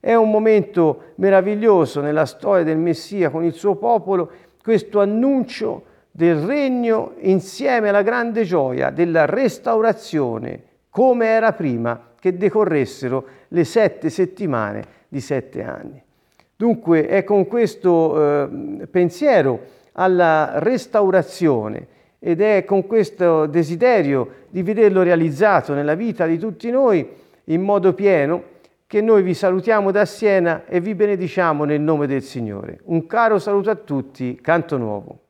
È 0.05 0.13
un 0.13 0.29
momento 0.29 1.13
meraviglioso 1.15 1.99
nella 1.99 2.27
storia 2.27 2.63
del 2.63 2.77
Messia 2.77 3.31
con 3.31 3.43
il 3.43 3.53
suo 3.53 3.73
popolo, 3.73 4.29
questo 4.61 4.99
annuncio 4.99 5.83
del 6.11 6.35
regno 6.35 7.13
insieme 7.21 7.89
alla 7.89 8.03
grande 8.03 8.43
gioia 8.43 8.91
della 8.91 9.25
restaurazione, 9.25 10.61
come 10.91 11.25
era 11.25 11.53
prima 11.53 12.09
che 12.19 12.37
decorressero 12.37 13.25
le 13.47 13.63
sette 13.63 14.11
settimane 14.11 14.83
di 15.07 15.19
sette 15.19 15.63
anni. 15.63 15.99
Dunque 16.55 17.07
è 17.07 17.23
con 17.23 17.47
questo 17.47 18.43
eh, 18.43 18.85
pensiero 18.85 19.59
alla 19.93 20.59
restaurazione 20.59 21.87
ed 22.19 22.41
è 22.41 22.63
con 22.63 22.85
questo 22.85 23.47
desiderio 23.47 24.43
di 24.49 24.61
vederlo 24.61 25.01
realizzato 25.01 25.73
nella 25.73 25.95
vita 25.95 26.27
di 26.27 26.37
tutti 26.37 26.69
noi 26.69 27.09
in 27.45 27.61
modo 27.63 27.95
pieno 27.95 28.53
che 28.87 29.01
noi 29.01 29.23
vi 29.23 29.33
salutiamo 29.33 29.91
da 29.91 30.05
Siena 30.05 30.65
e 30.65 30.79
vi 30.79 30.93
benediciamo 30.93 31.63
nel 31.65 31.81
nome 31.81 32.05
del 32.05 32.21
Signore. 32.21 32.79
Un 32.83 33.05
caro 33.07 33.39
saluto 33.39 33.69
a 33.71 33.75
tutti, 33.75 34.39
Canto 34.39 34.77
Nuovo. 34.77 35.24